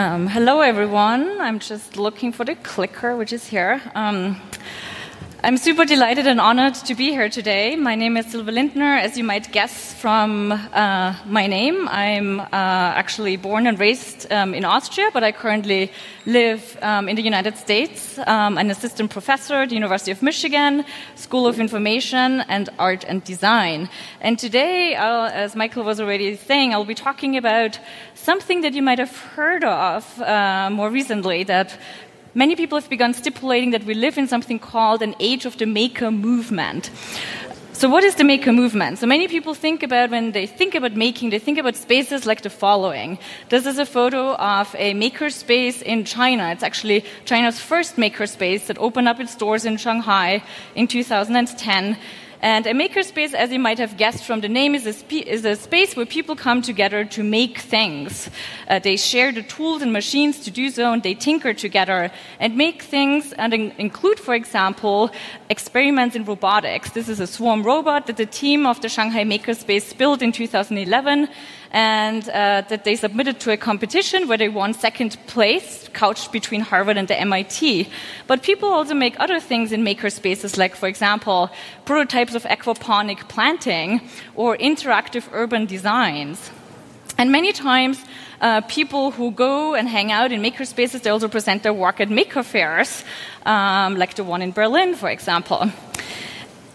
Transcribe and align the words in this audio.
Um, 0.00 0.28
hello, 0.28 0.62
everyone. 0.62 1.42
I'm 1.42 1.58
just 1.58 1.98
looking 1.98 2.32
for 2.32 2.46
the 2.46 2.54
clicker, 2.54 3.14
which 3.14 3.34
is 3.34 3.44
here. 3.48 3.82
Um, 3.94 4.40
I'm 5.42 5.56
super 5.56 5.86
delighted 5.86 6.26
and 6.26 6.38
honored 6.38 6.74
to 6.74 6.94
be 6.94 7.12
here 7.12 7.30
today. 7.30 7.74
My 7.74 7.94
name 7.94 8.18
is 8.18 8.26
Silvia 8.26 8.52
Lindtner. 8.52 8.98
As 9.00 9.16
you 9.16 9.24
might 9.24 9.50
guess 9.50 9.94
from 9.94 10.52
uh, 10.52 11.14
my 11.24 11.46
name, 11.46 11.88
I'm 11.88 12.40
uh, 12.40 12.46
actually 12.52 13.36
born 13.36 13.66
and 13.66 13.80
raised 13.80 14.30
um, 14.30 14.52
in 14.52 14.66
Austria, 14.66 15.08
but 15.14 15.24
I 15.24 15.32
currently 15.32 15.92
live 16.26 16.76
um, 16.82 17.08
in 17.08 17.16
the 17.16 17.22
United 17.22 17.56
States. 17.56 18.18
I'm 18.18 18.58
an 18.58 18.70
assistant 18.70 19.10
professor 19.10 19.54
at 19.54 19.70
the 19.70 19.76
University 19.76 20.10
of 20.10 20.22
Michigan, 20.22 20.84
School 21.14 21.46
of 21.46 21.58
Information 21.58 22.42
and 22.42 22.68
Art 22.78 23.04
and 23.08 23.24
Design. 23.24 23.88
And 24.20 24.38
today, 24.38 24.94
I'll, 24.94 25.24
as 25.24 25.56
Michael 25.56 25.84
was 25.84 26.00
already 26.00 26.36
saying, 26.36 26.74
I'll 26.74 26.84
be 26.84 26.94
talking 26.94 27.38
about 27.38 27.80
something 28.14 28.60
that 28.60 28.74
you 28.74 28.82
might 28.82 28.98
have 28.98 29.16
heard 29.16 29.64
of 29.64 30.20
uh, 30.20 30.68
more 30.70 30.90
recently 30.90 31.44
that 31.44 31.78
many 32.34 32.56
people 32.56 32.78
have 32.78 32.88
begun 32.88 33.14
stipulating 33.14 33.70
that 33.70 33.84
we 33.84 33.94
live 33.94 34.18
in 34.18 34.28
something 34.28 34.58
called 34.58 35.02
an 35.02 35.14
age 35.20 35.46
of 35.46 35.58
the 35.58 35.66
maker 35.66 36.10
movement. 36.10 36.90
So, 37.72 37.88
what 37.88 38.04
is 38.04 38.16
the 38.16 38.24
maker 38.24 38.52
movement? 38.52 38.98
So, 38.98 39.06
many 39.06 39.26
people 39.26 39.54
think 39.54 39.82
about 39.82 40.10
when 40.10 40.32
they 40.32 40.46
think 40.46 40.74
about 40.74 40.96
making, 40.96 41.30
they 41.30 41.38
think 41.38 41.56
about 41.56 41.76
spaces 41.76 42.26
like 42.26 42.42
the 42.42 42.50
following. 42.50 43.18
This 43.48 43.64
is 43.64 43.78
a 43.78 43.86
photo 43.86 44.34
of 44.34 44.74
a 44.78 44.92
makerspace 44.92 45.80
in 45.80 46.04
China. 46.04 46.50
It's 46.50 46.62
actually 46.62 47.06
China's 47.24 47.58
first 47.58 47.96
makerspace 47.96 48.66
that 48.66 48.76
opened 48.78 49.08
up 49.08 49.18
its 49.18 49.34
doors 49.34 49.64
in 49.64 49.78
Shanghai 49.78 50.42
in 50.74 50.88
2010. 50.88 51.96
And 52.42 52.66
a 52.66 52.72
makerspace, 52.72 53.34
as 53.34 53.52
you 53.52 53.58
might 53.58 53.78
have 53.78 53.98
guessed 53.98 54.24
from 54.24 54.40
the 54.40 54.48
name, 54.48 54.74
is 54.74 54.86
a, 54.86 55.14
is 55.14 55.44
a 55.44 55.56
space 55.56 55.94
where 55.94 56.06
people 56.06 56.34
come 56.34 56.62
together 56.62 57.04
to 57.04 57.22
make 57.22 57.58
things. 57.58 58.30
Uh, 58.66 58.78
they 58.78 58.96
share 58.96 59.30
the 59.30 59.42
tools 59.42 59.82
and 59.82 59.92
machines 59.92 60.40
to 60.44 60.50
do 60.50 60.70
so, 60.70 60.90
and 60.90 61.02
they 61.02 61.12
tinker 61.12 61.52
together 61.52 62.10
and 62.38 62.56
make 62.56 62.82
things, 62.82 63.34
and 63.34 63.52
in 63.52 63.72
include, 63.76 64.18
for 64.18 64.34
example, 64.34 65.10
experiments 65.50 66.16
in 66.16 66.24
robotics. 66.24 66.92
This 66.92 67.10
is 67.10 67.20
a 67.20 67.26
swarm 67.26 67.62
robot 67.62 68.06
that 68.06 68.16
the 68.16 68.26
team 68.26 68.64
of 68.64 68.80
the 68.80 68.88
Shanghai 68.88 69.24
Makerspace 69.24 69.96
built 69.96 70.22
in 70.22 70.32
2011 70.32 71.28
and 71.70 72.28
uh, 72.28 72.62
that 72.68 72.84
they 72.84 72.96
submitted 72.96 73.38
to 73.40 73.52
a 73.52 73.56
competition 73.56 74.26
where 74.26 74.38
they 74.38 74.48
won 74.48 74.74
second 74.74 75.16
place, 75.26 75.88
couched 75.92 76.32
between 76.32 76.60
Harvard 76.60 76.96
and 76.96 77.06
the 77.06 77.18
MIT. 77.18 77.88
But 78.26 78.42
people 78.42 78.68
also 78.68 78.94
make 78.94 79.18
other 79.20 79.38
things 79.38 79.70
in 79.72 79.82
makerspaces, 79.84 80.58
like, 80.58 80.74
for 80.74 80.88
example, 80.88 81.50
prototypes 81.84 82.34
of 82.34 82.42
aquaponic 82.44 83.28
planting 83.28 84.00
or 84.34 84.56
interactive 84.56 85.28
urban 85.32 85.66
designs. 85.66 86.50
And 87.18 87.30
many 87.30 87.52
times, 87.52 88.02
uh, 88.40 88.62
people 88.62 89.10
who 89.10 89.30
go 89.30 89.74
and 89.74 89.88
hang 89.88 90.10
out 90.10 90.32
in 90.32 90.40
makerspaces, 90.40 91.02
they 91.02 91.10
also 91.10 91.28
present 91.28 91.62
their 91.62 91.74
work 91.74 92.00
at 92.00 92.08
maker 92.08 92.42
fairs, 92.42 93.04
um, 93.46 93.96
like 93.96 94.14
the 94.14 94.24
one 94.24 94.42
in 94.42 94.52
Berlin, 94.52 94.94
for 94.94 95.10
example. 95.10 95.70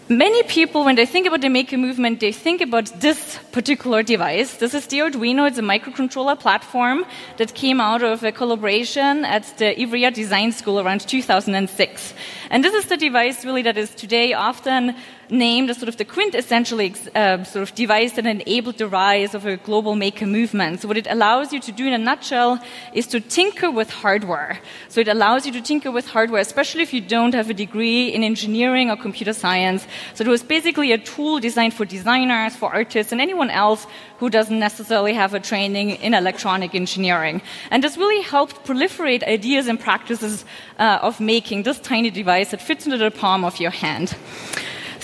Many 0.08 0.44
people, 0.44 0.84
when 0.84 0.94
they 0.94 1.04
think 1.04 1.26
about 1.26 1.40
the 1.40 1.48
maker 1.48 1.76
movement, 1.76 2.20
they 2.20 2.30
think 2.30 2.60
about 2.60 3.00
this 3.00 3.40
particular 3.50 4.04
device. 4.04 4.54
This 4.58 4.72
is 4.72 4.86
the 4.86 5.00
Arduino. 5.00 5.48
It's 5.48 5.58
a 5.58 5.62
microcontroller 5.62 6.38
platform 6.38 7.04
that 7.38 7.54
came 7.54 7.80
out 7.80 8.04
of 8.04 8.22
a 8.22 8.30
collaboration 8.30 9.24
at 9.24 9.42
the 9.58 9.74
Ivrea 9.74 10.14
Design 10.14 10.52
School 10.52 10.78
around 10.78 11.00
2006. 11.00 12.14
And 12.50 12.62
this 12.62 12.72
is 12.72 12.86
the 12.86 12.96
device 12.96 13.44
really 13.44 13.62
that 13.62 13.76
is 13.76 13.92
today 13.96 14.32
often 14.32 14.94
named 15.30 15.70
as 15.70 15.78
sort 15.78 15.88
of 15.88 15.96
the 15.96 16.04
quintessentially 16.04 16.94
uh, 17.14 17.44
sort 17.44 17.62
of 17.62 17.74
device 17.74 18.12
that 18.12 18.26
enabled 18.26 18.78
the 18.78 18.88
rise 18.88 19.34
of 19.34 19.46
a 19.46 19.56
global 19.56 19.96
maker 19.96 20.26
movement. 20.26 20.80
So 20.80 20.88
what 20.88 20.96
it 20.96 21.06
allows 21.08 21.52
you 21.52 21.60
to 21.60 21.72
do 21.72 21.86
in 21.86 21.92
a 21.92 21.98
nutshell 21.98 22.60
is 22.92 23.06
to 23.08 23.20
tinker 23.20 23.70
with 23.70 23.90
hardware. 23.90 24.58
So 24.88 25.00
it 25.00 25.08
allows 25.08 25.46
you 25.46 25.52
to 25.52 25.60
tinker 25.60 25.90
with 25.90 26.06
hardware, 26.06 26.40
especially 26.40 26.82
if 26.82 26.92
you 26.92 27.00
don't 27.00 27.34
have 27.34 27.50
a 27.50 27.54
degree 27.54 28.08
in 28.08 28.22
engineering 28.22 28.90
or 28.90 28.96
computer 28.96 29.32
science. 29.32 29.86
So 30.14 30.24
it 30.24 30.28
was 30.28 30.42
basically 30.42 30.92
a 30.92 30.98
tool 30.98 31.40
designed 31.40 31.74
for 31.74 31.84
designers, 31.84 32.56
for 32.56 32.72
artists, 32.72 33.12
and 33.12 33.20
anyone 33.20 33.50
else 33.50 33.86
who 34.18 34.30
doesn't 34.30 34.58
necessarily 34.58 35.12
have 35.12 35.34
a 35.34 35.40
training 35.40 35.90
in 35.90 36.14
electronic 36.14 36.74
engineering. 36.74 37.42
And 37.70 37.82
this 37.82 37.96
really 37.96 38.22
helped 38.22 38.64
proliferate 38.64 39.22
ideas 39.24 39.66
and 39.66 39.78
practices 39.78 40.44
uh, 40.78 40.98
of 41.02 41.20
making 41.20 41.64
this 41.64 41.78
tiny 41.80 42.10
device 42.10 42.50
that 42.50 42.62
fits 42.62 42.86
into 42.86 42.98
the 42.98 43.10
palm 43.10 43.44
of 43.44 43.60
your 43.60 43.70
hand. 43.70 44.16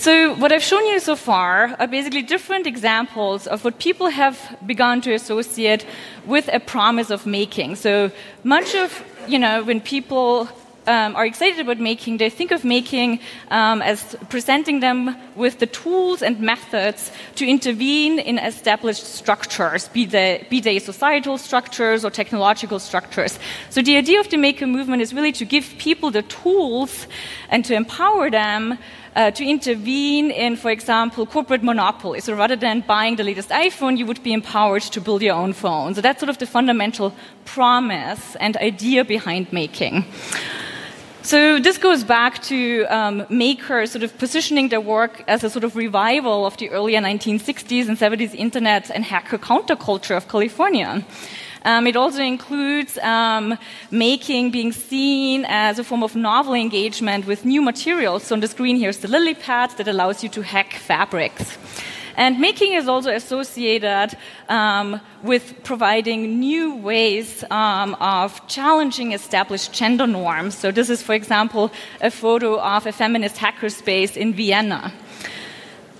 So, 0.03 0.35
what 0.35 0.51
I've 0.51 0.65
shown 0.65 0.85
you 0.87 0.99
so 0.99 1.15
far 1.15 1.77
are 1.79 1.87
basically 1.87 2.23
different 2.23 2.67
examples 2.67 3.47
of 3.47 3.65
what 3.65 3.79
people 3.79 4.09
have 4.09 4.37
begun 4.67 5.01
to 5.03 5.15
associate 5.15 5.87
with 6.27 6.51
a 6.53 6.59
promise 6.59 7.11
of 7.11 7.25
making. 7.25 7.77
So, 7.77 8.11
much 8.43 8.75
of, 8.75 9.05
you 9.29 9.39
know, 9.39 9.63
when 9.63 9.81
people 9.81 10.49
um, 10.87 11.15
are 11.17 11.25
excited 11.25 11.61
about 11.61 11.79
making, 11.79 12.17
they 12.17 12.31
think 12.31 12.51
of 12.51 12.65
making 12.65 13.21
um, 13.51 13.83
as 13.83 14.17
presenting 14.29 14.81
them 14.81 15.17
with 15.37 15.59
the 15.59 15.67
tools 15.67 16.23
and 16.23 16.41
methods 16.41 17.11
to 17.37 17.47
intervene 17.47 18.19
in 18.19 18.39
established 18.39 19.05
structures, 19.05 19.89
be 19.89 20.07
they, 20.07 20.47
be 20.51 20.61
they 20.61 20.79
societal 20.79 21.39
structures 21.39 22.05
or 22.05 22.11
technological 22.11 22.79
structures. 22.79 23.39
So 23.71 23.83
the 23.83 23.97
idea 23.97 24.21
of 24.21 24.29
the 24.29 24.37
maker 24.37 24.67
movement 24.67 25.03
is 25.03 25.15
really 25.15 25.33
to 25.33 25.45
give 25.45 25.75
people 25.79 26.11
the 26.11 26.23
tools 26.23 27.07
and 27.49 27.65
to 27.65 27.75
empower 27.75 28.31
them 28.31 28.79
uh, 29.15 29.31
to 29.31 29.45
intervene 29.45 30.31
in, 30.31 30.57
for 30.57 30.71
example, 30.71 31.27
corporate 31.27 31.63
monopoly. 31.63 32.21
So 32.21 32.35
rather 32.35 32.57
than 32.57 32.81
buying 32.81 33.17
the 33.17 33.25
latest 33.25 33.51
iPhone, 33.51 33.99
you 33.99 34.07
would 34.07 34.23
be 34.23 34.33
empowered 34.33 34.83
to 34.83 35.01
build 35.01 35.23
your 35.23 35.35
own 35.35 35.53
phone. 35.53 35.95
So 35.95 36.01
that's 36.01 36.21
sort 36.21 36.31
of 36.31 36.39
the 36.39 36.47
fundamental 36.47 37.15
promise 37.45 38.37
and 38.37 38.57
idea 38.57 39.05
behind 39.05 39.53
making. 39.53 40.07
So 41.25 41.61
this 41.61 41.79
goes 41.79 42.03
back 42.03 42.43
to 42.45 42.85
um, 42.87 43.25
makers 43.31 43.93
sort 43.93 44.03
of 44.03 44.19
positioning 44.19 44.71
their 44.71 44.81
work 44.81 45.23
as 45.29 45.45
a 45.45 45.51
sort 45.51 45.63
of 45.63 45.77
revival 45.77 46.45
of 46.45 46.57
the 46.57 46.69
earlier 46.71 47.01
1960s 47.01 47.89
and 47.89 47.97
70s 47.97 48.35
internet 48.35 48.91
and 48.91 49.05
hacker 49.05 49.39
counterculture 49.39 50.17
of 50.17 50.27
California. 50.27 51.05
Um, 51.65 51.87
it 51.87 51.95
also 51.95 52.23
includes 52.23 52.99
um, 52.99 53.57
making 53.93 54.51
being 54.51 54.73
seen 54.73 55.45
as 55.49 55.79
a 55.79 55.85
form 55.85 56.03
of 56.03 56.17
novel 56.17 56.55
engagement 56.55 57.25
with 57.25 57.45
new 57.45 57.63
materials. 57.63 58.25
So 58.25 58.35
on 58.35 58.41
the 58.41 58.49
screen 58.49 58.75
here 58.75 58.89
is 58.89 58.99
the 58.99 59.07
LilyPad 59.07 59.77
that 59.77 59.87
allows 59.87 60.25
you 60.25 60.29
to 60.31 60.43
hack 60.43 60.73
fabrics. 60.73 61.57
And 62.17 62.39
making 62.39 62.73
is 62.75 62.89
also 62.89 63.11
associated 63.11 64.17
um, 64.49 65.01
with 65.23 65.63
providing 65.65 66.39
new 66.41 66.77
ways 66.77 67.45
um, 67.51 67.95
of 68.01 68.47
challenging 68.49 69.13
established 69.13 69.73
gender 69.73 70.07
norms. 70.07 70.57
So, 70.57 70.71
this 70.71 70.91
is, 70.91 71.03
for 71.03 71.15
example, 71.15 71.73
a 72.01 72.11
photo 72.11 72.61
of 72.61 72.87
a 72.87 72.93
feminist 72.93 73.37
hackerspace 73.37 74.17
in 74.17 74.35
Vienna. 74.35 74.93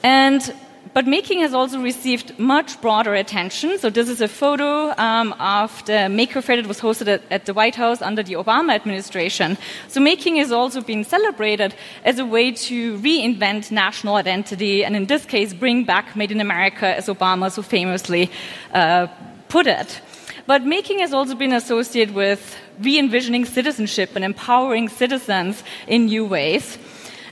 And 0.03 0.55
but 0.95 1.07
making 1.07 1.41
has 1.41 1.55
also 1.55 1.81
received 1.81 2.39
much 2.39 2.81
broader 2.81 3.15
attention. 3.15 3.79
So 3.79 3.89
this 3.89 4.09
is 4.09 4.21
a 4.21 4.29
photo 4.29 4.95
um, 4.99 5.33
of 5.35 5.85
the 5.87 6.09
Maker 6.09 6.43
Faire 6.43 6.57
that 6.57 6.67
was 6.67 6.81
hosted 6.81 7.09
at, 7.09 7.23
at, 7.31 7.47
the 7.47 7.55
White 7.55 7.77
House 7.77 8.03
under 8.03 8.23
the 8.23 8.35
Obama 8.35 8.75
administration. 8.75 9.57
So 9.89 10.01
making 10.01 10.37
is 10.37 10.53
also 10.53 10.83
being 10.83 11.05
celebrated 11.05 11.75
as 12.05 12.19
a 12.19 12.27
way 12.27 12.53
to 12.53 12.99
reinvent 12.99 13.71
national 13.71 14.17
identity, 14.17 14.85
and 14.85 14.95
in 14.95 15.07
this 15.07 15.25
case, 15.25 15.55
bring 15.55 15.85
back 15.85 16.15
Made 16.15 16.31
in 16.31 16.41
America, 16.41 16.87
as 16.87 17.07
Obama 17.07 17.51
so 17.51 17.63
famously 17.63 18.31
uh, 18.75 19.07
put 19.49 19.67
it. 19.67 20.01
But 20.47 20.65
making 20.65 20.99
has 20.99 21.15
also 21.15 21.35
been 21.35 21.53
associated 21.53 22.15
with 22.15 22.57
re 22.81 22.99
envisioning 22.99 23.45
citizenship 23.45 24.11
and 24.15 24.25
empowering 24.25 24.89
citizens 24.89 25.63
in 25.87 26.07
new 26.07 26.27
ways. 26.27 26.79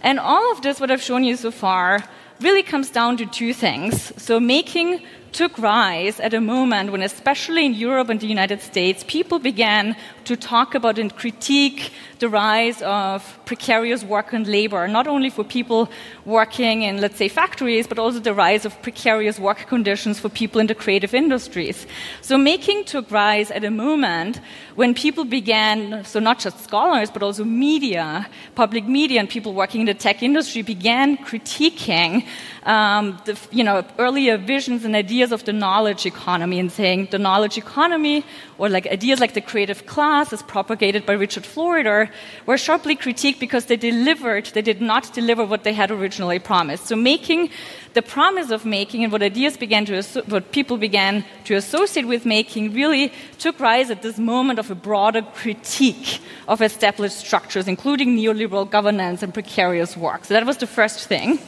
And 0.03 0.19
all 0.19 0.53
of 0.53 0.63
this, 0.63 0.81
what 0.81 0.91
I've 0.91 1.03
shown 1.03 1.25
you 1.25 1.37
so 1.37 1.51
far, 1.51 2.05
really 2.41 2.63
comes 2.63 2.91
down 2.91 3.17
to 3.19 3.27
two 3.27 3.53
things. 3.53 4.13
So, 4.21 4.41
making 4.41 5.01
took 5.33 5.59
rise 5.59 6.21
at 6.21 6.35
a 6.35 6.41
moment 6.41 6.93
when, 6.93 7.03
especially 7.03 7.67
in 7.67 7.75
Europe 7.75 8.09
and 8.09 8.21
the 8.21 8.27
United 8.27 8.61
States, 8.61 9.05
people 9.07 9.39
began 9.39 9.97
to 10.25 10.37
talk 10.37 10.75
about 10.75 10.99
and 10.99 11.15
critique 11.15 11.93
the 12.21 12.29
rise 12.29 12.83
of 12.83 13.39
precarious 13.47 14.05
work 14.05 14.33
and 14.33 14.47
labor, 14.47 14.87
not 14.87 15.07
only 15.07 15.31
for 15.31 15.43
people 15.43 15.91
working 16.25 16.83
in, 16.83 17.01
let's 17.01 17.17
say, 17.17 17.29
factories, 17.29 17.87
but 17.87 17.99
also 17.99 18.21
the 18.21 18.35
rise 18.35 18.65
of 18.65 18.81
precarious 18.83 19.39
work 19.39 19.67
conditions 19.67 20.21
for 20.21 20.29
people 20.29 20.61
in 20.61 20.67
the 20.67 20.75
creative 20.75 21.15
industries. 21.15 21.87
So 22.21 22.37
making 22.39 22.85
took 22.85 23.11
rise 23.11 23.51
at 23.51 23.65
a 23.65 23.71
moment 23.71 24.41
when 24.77 24.95
people 24.95 25.25
began, 25.25 26.05
so 26.05 26.21
not 26.21 26.39
just 26.39 26.63
scholars, 26.63 27.11
but 27.11 27.23
also 27.23 27.45
media, 27.45 28.29
public 28.55 28.87
media, 28.87 29.19
and 29.21 29.29
people 29.29 29.53
working 29.55 29.81
in 29.81 29.87
the 29.87 29.95
tech 29.95 30.23
industry 30.23 30.63
began 30.63 31.17
critiquing 31.19 32.25
um, 32.65 33.19
the 33.25 33.39
you 33.51 33.65
know, 33.65 33.85
earlier 33.99 34.37
visions 34.37 34.85
and 34.85 34.95
ideas 34.95 35.20
ideas 35.21 35.33
of 35.33 35.45
the 35.45 35.53
knowledge 35.53 36.07
economy 36.07 36.59
and 36.59 36.73
saying 36.73 37.09
the 37.11 37.19
knowledge 37.19 37.59
economy 37.59 38.25
or 38.57 38.71
like 38.71 38.87
ideas 38.87 39.21
like 39.21 39.35
the 39.35 39.41
creative 39.43 39.85
class 39.85 40.33
as 40.33 40.43
propagated 40.43 41.05
by 41.05 41.13
Richard 41.13 41.45
Florida 41.45 42.09
were 42.47 42.57
sharply 42.57 42.97
critiqued 42.97 43.39
because 43.39 43.67
they 43.67 43.77
delivered, 43.77 44.47
they 44.55 44.63
did 44.63 44.81
not 44.81 45.13
deliver 45.13 45.45
what 45.45 45.63
they 45.63 45.75
had 45.75 45.91
originally 45.91 46.39
promised. 46.39 46.87
So 46.87 46.97
making 46.97 47.51
the 47.93 48.01
promise 48.01 48.51
of 48.51 48.65
making 48.65 49.05
and 49.05 49.13
what 49.13 49.23
ideas 49.23 49.59
began 49.59 49.85
to, 49.87 50.03
what 50.27 50.53
people 50.53 50.79
began 50.79 51.23
to 51.45 51.55
associate 51.55 52.07
with 52.07 52.25
making 52.25 52.73
really 52.73 53.13
took 53.39 53.61
rise 53.61 53.91
at 53.91 54.01
this 54.01 54.17
moment 54.17 54.59
of 54.59 54.71
a 54.71 54.75
broader 54.75 55.23
critique 55.35 56.21
of 56.49 56.63
established 56.63 57.19
structures, 57.19 57.69
including 57.69 58.17
neoliberal 58.17 58.65
governance 58.65 59.23
and 59.23 59.35
precarious 59.35 59.99
work. 59.99 60.25
So 60.25 60.33
that 60.33 60.47
was 60.47 60.57
the 60.57 60.67
first 60.67 61.09
thing. 61.09 61.39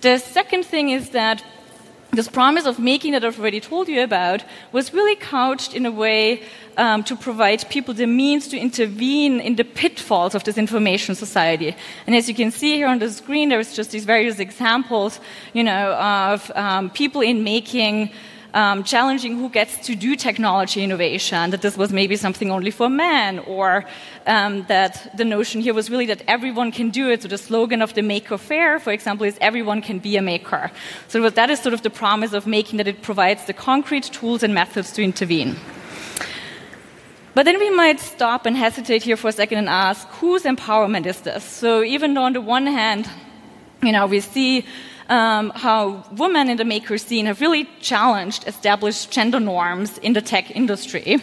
The 0.00 0.18
second 0.18 0.64
thing 0.66 0.90
is 0.90 1.10
that 1.10 1.44
this 2.12 2.28
promise 2.28 2.66
of 2.66 2.78
making 2.78 3.12
that 3.12 3.24
I've 3.24 3.38
already 3.38 3.60
told 3.60 3.88
you 3.88 4.02
about 4.02 4.44
was 4.72 4.94
really 4.94 5.16
couched 5.16 5.74
in 5.74 5.86
a 5.86 5.90
way 5.90 6.42
um, 6.76 7.02
to 7.04 7.16
provide 7.16 7.68
people 7.68 7.94
the 7.94 8.06
means 8.06 8.48
to 8.48 8.58
intervene 8.58 9.40
in 9.40 9.56
the 9.56 9.64
pitfalls 9.64 10.34
of 10.34 10.44
this 10.44 10.58
information 10.58 11.14
society. 11.14 11.76
And 12.06 12.14
as 12.14 12.28
you 12.28 12.34
can 12.34 12.50
see 12.50 12.74
here 12.76 12.88
on 12.88 12.98
the 12.98 13.10
screen, 13.10 13.48
there's 13.48 13.74
just 13.74 13.90
these 13.90 14.04
various 14.04 14.38
examples, 14.38 15.20
you 15.52 15.64
know, 15.64 15.92
of 15.94 16.50
um, 16.54 16.90
people 16.90 17.20
in 17.20 17.44
making 17.44 18.10
um, 18.54 18.84
challenging 18.84 19.36
who 19.36 19.50
gets 19.50 19.76
to 19.86 19.94
do 19.94 20.16
technology 20.16 20.82
innovation, 20.82 21.50
that 21.50 21.60
this 21.60 21.76
was 21.76 21.92
maybe 21.92 22.16
something 22.16 22.50
only 22.50 22.70
for 22.70 22.88
men, 22.88 23.40
or 23.40 23.84
um, 24.26 24.64
that 24.68 25.14
the 25.16 25.24
notion 25.24 25.60
here 25.60 25.74
was 25.74 25.90
really 25.90 26.06
that 26.06 26.22
everyone 26.26 26.72
can 26.72 26.90
do 26.90 27.10
it. 27.10 27.22
So 27.22 27.28
the 27.28 27.36
slogan 27.36 27.82
of 27.82 27.92
the 27.94 28.02
Maker 28.02 28.38
Faire, 28.38 28.78
for 28.78 28.92
example, 28.92 29.26
is 29.26 29.36
everyone 29.40 29.82
can 29.82 29.98
be 29.98 30.16
a 30.16 30.22
maker. 30.22 30.70
So 31.08 31.28
that 31.28 31.50
is 31.50 31.60
sort 31.60 31.74
of 31.74 31.82
the 31.82 31.90
promise 31.90 32.32
of 32.32 32.46
making 32.46 32.78
that 32.78 32.88
it 32.88 33.02
provides 33.02 33.44
the 33.44 33.52
concrete 33.52 34.04
tools 34.04 34.42
and 34.42 34.54
methods 34.54 34.92
to 34.92 35.02
intervene. 35.02 35.56
But 37.34 37.46
then 37.46 37.58
we 37.58 37.70
might 37.70 37.98
stop 37.98 38.46
and 38.46 38.56
hesitate 38.56 39.02
here 39.02 39.16
for 39.16 39.28
a 39.28 39.32
second 39.32 39.58
and 39.58 39.68
ask, 39.68 40.06
whose 40.20 40.44
empowerment 40.44 41.06
is 41.06 41.20
this? 41.22 41.42
So 41.42 41.82
even 41.82 42.14
though 42.14 42.22
on 42.22 42.32
the 42.32 42.40
one 42.40 42.68
hand, 42.68 43.10
you 43.82 43.90
know, 43.90 44.06
we 44.06 44.20
see 44.20 44.64
um, 45.08 45.50
how 45.50 46.04
women 46.12 46.48
in 46.48 46.56
the 46.56 46.64
maker 46.64 46.98
scene 46.98 47.26
have 47.26 47.40
really 47.40 47.68
challenged 47.80 48.46
established 48.46 49.10
gender 49.10 49.40
norms 49.40 49.98
in 49.98 50.12
the 50.12 50.22
tech 50.22 50.50
industry. 50.50 51.22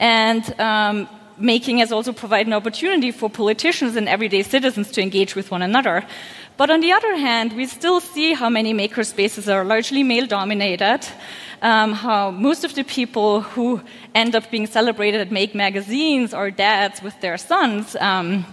And 0.00 0.60
um, 0.60 1.08
making 1.36 1.78
has 1.78 1.92
also 1.92 2.12
provided 2.12 2.46
an 2.46 2.52
opportunity 2.52 3.10
for 3.10 3.28
politicians 3.30 3.96
and 3.96 4.08
everyday 4.08 4.42
citizens 4.42 4.90
to 4.92 5.02
engage 5.02 5.34
with 5.34 5.50
one 5.50 5.62
another. 5.62 6.04
But 6.56 6.70
on 6.70 6.80
the 6.80 6.92
other 6.92 7.16
hand, 7.16 7.52
we 7.52 7.66
still 7.66 8.00
see 8.00 8.34
how 8.34 8.48
many 8.48 8.72
maker 8.72 9.04
spaces 9.04 9.48
are 9.48 9.64
largely 9.64 10.02
male 10.02 10.26
dominated, 10.26 11.00
um, 11.62 11.92
how 11.92 12.32
most 12.32 12.64
of 12.64 12.74
the 12.74 12.82
people 12.82 13.42
who 13.42 13.80
end 14.14 14.34
up 14.34 14.50
being 14.50 14.66
celebrated 14.66 15.20
at 15.20 15.30
Make 15.30 15.54
magazines 15.54 16.34
are 16.34 16.50
dads 16.50 17.00
with 17.00 17.20
their 17.20 17.38
sons, 17.38 17.94
um, 18.00 18.44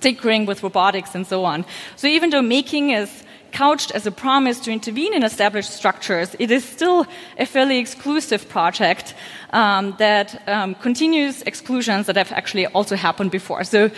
tinkering 0.00 0.44
with 0.44 0.64
robotics 0.64 1.14
and 1.14 1.24
so 1.24 1.44
on. 1.44 1.64
So 1.94 2.08
even 2.08 2.30
though 2.30 2.42
making 2.42 2.90
is 2.90 3.22
couched 3.52 3.90
as 3.92 4.06
a 4.06 4.10
promise 4.10 4.60
to 4.60 4.70
intervene 4.70 5.14
in 5.14 5.22
established 5.22 5.70
structures, 5.70 6.34
it 6.38 6.50
is 6.50 6.64
still 6.64 7.06
a 7.38 7.46
fairly 7.46 7.78
exclusive 7.78 8.48
project 8.48 9.14
um, 9.52 9.94
that 9.98 10.42
um, 10.48 10.74
continues 10.74 11.42
exclusions 11.42 12.06
that 12.06 12.16
have 12.16 12.32
actually 12.32 12.66
also 12.68 12.96
happened 12.96 13.30
before. 13.30 13.64
So 13.64 13.90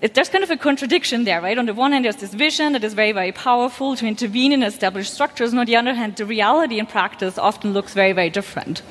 it, 0.00 0.14
there's 0.14 0.28
kind 0.28 0.44
of 0.44 0.50
a 0.50 0.56
contradiction 0.56 1.24
there, 1.24 1.40
right? 1.40 1.58
On 1.58 1.66
the 1.66 1.74
one 1.74 1.92
hand, 1.92 2.04
there's 2.04 2.16
this 2.16 2.32
vision 2.32 2.72
that 2.72 2.84
is 2.84 2.94
very, 2.94 3.12
very 3.12 3.32
powerful 3.32 3.96
to 3.96 4.06
intervene 4.06 4.52
in 4.52 4.62
established 4.62 5.12
structures, 5.12 5.50
and 5.50 5.58
on 5.58 5.66
the 5.66 5.76
other 5.76 5.94
hand, 5.94 6.16
the 6.16 6.26
reality 6.26 6.78
in 6.78 6.86
practice 6.86 7.38
often 7.38 7.72
looks 7.72 7.94
very, 7.94 8.12
very 8.12 8.30
different. 8.30 8.82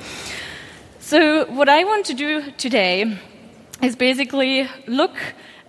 So, 0.99 1.45
what 1.45 1.69
I 1.69 1.85
want 1.85 2.05
to 2.07 2.13
do 2.13 2.51
today 2.57 3.17
is 3.81 3.95
basically 3.95 4.67
look 4.87 5.15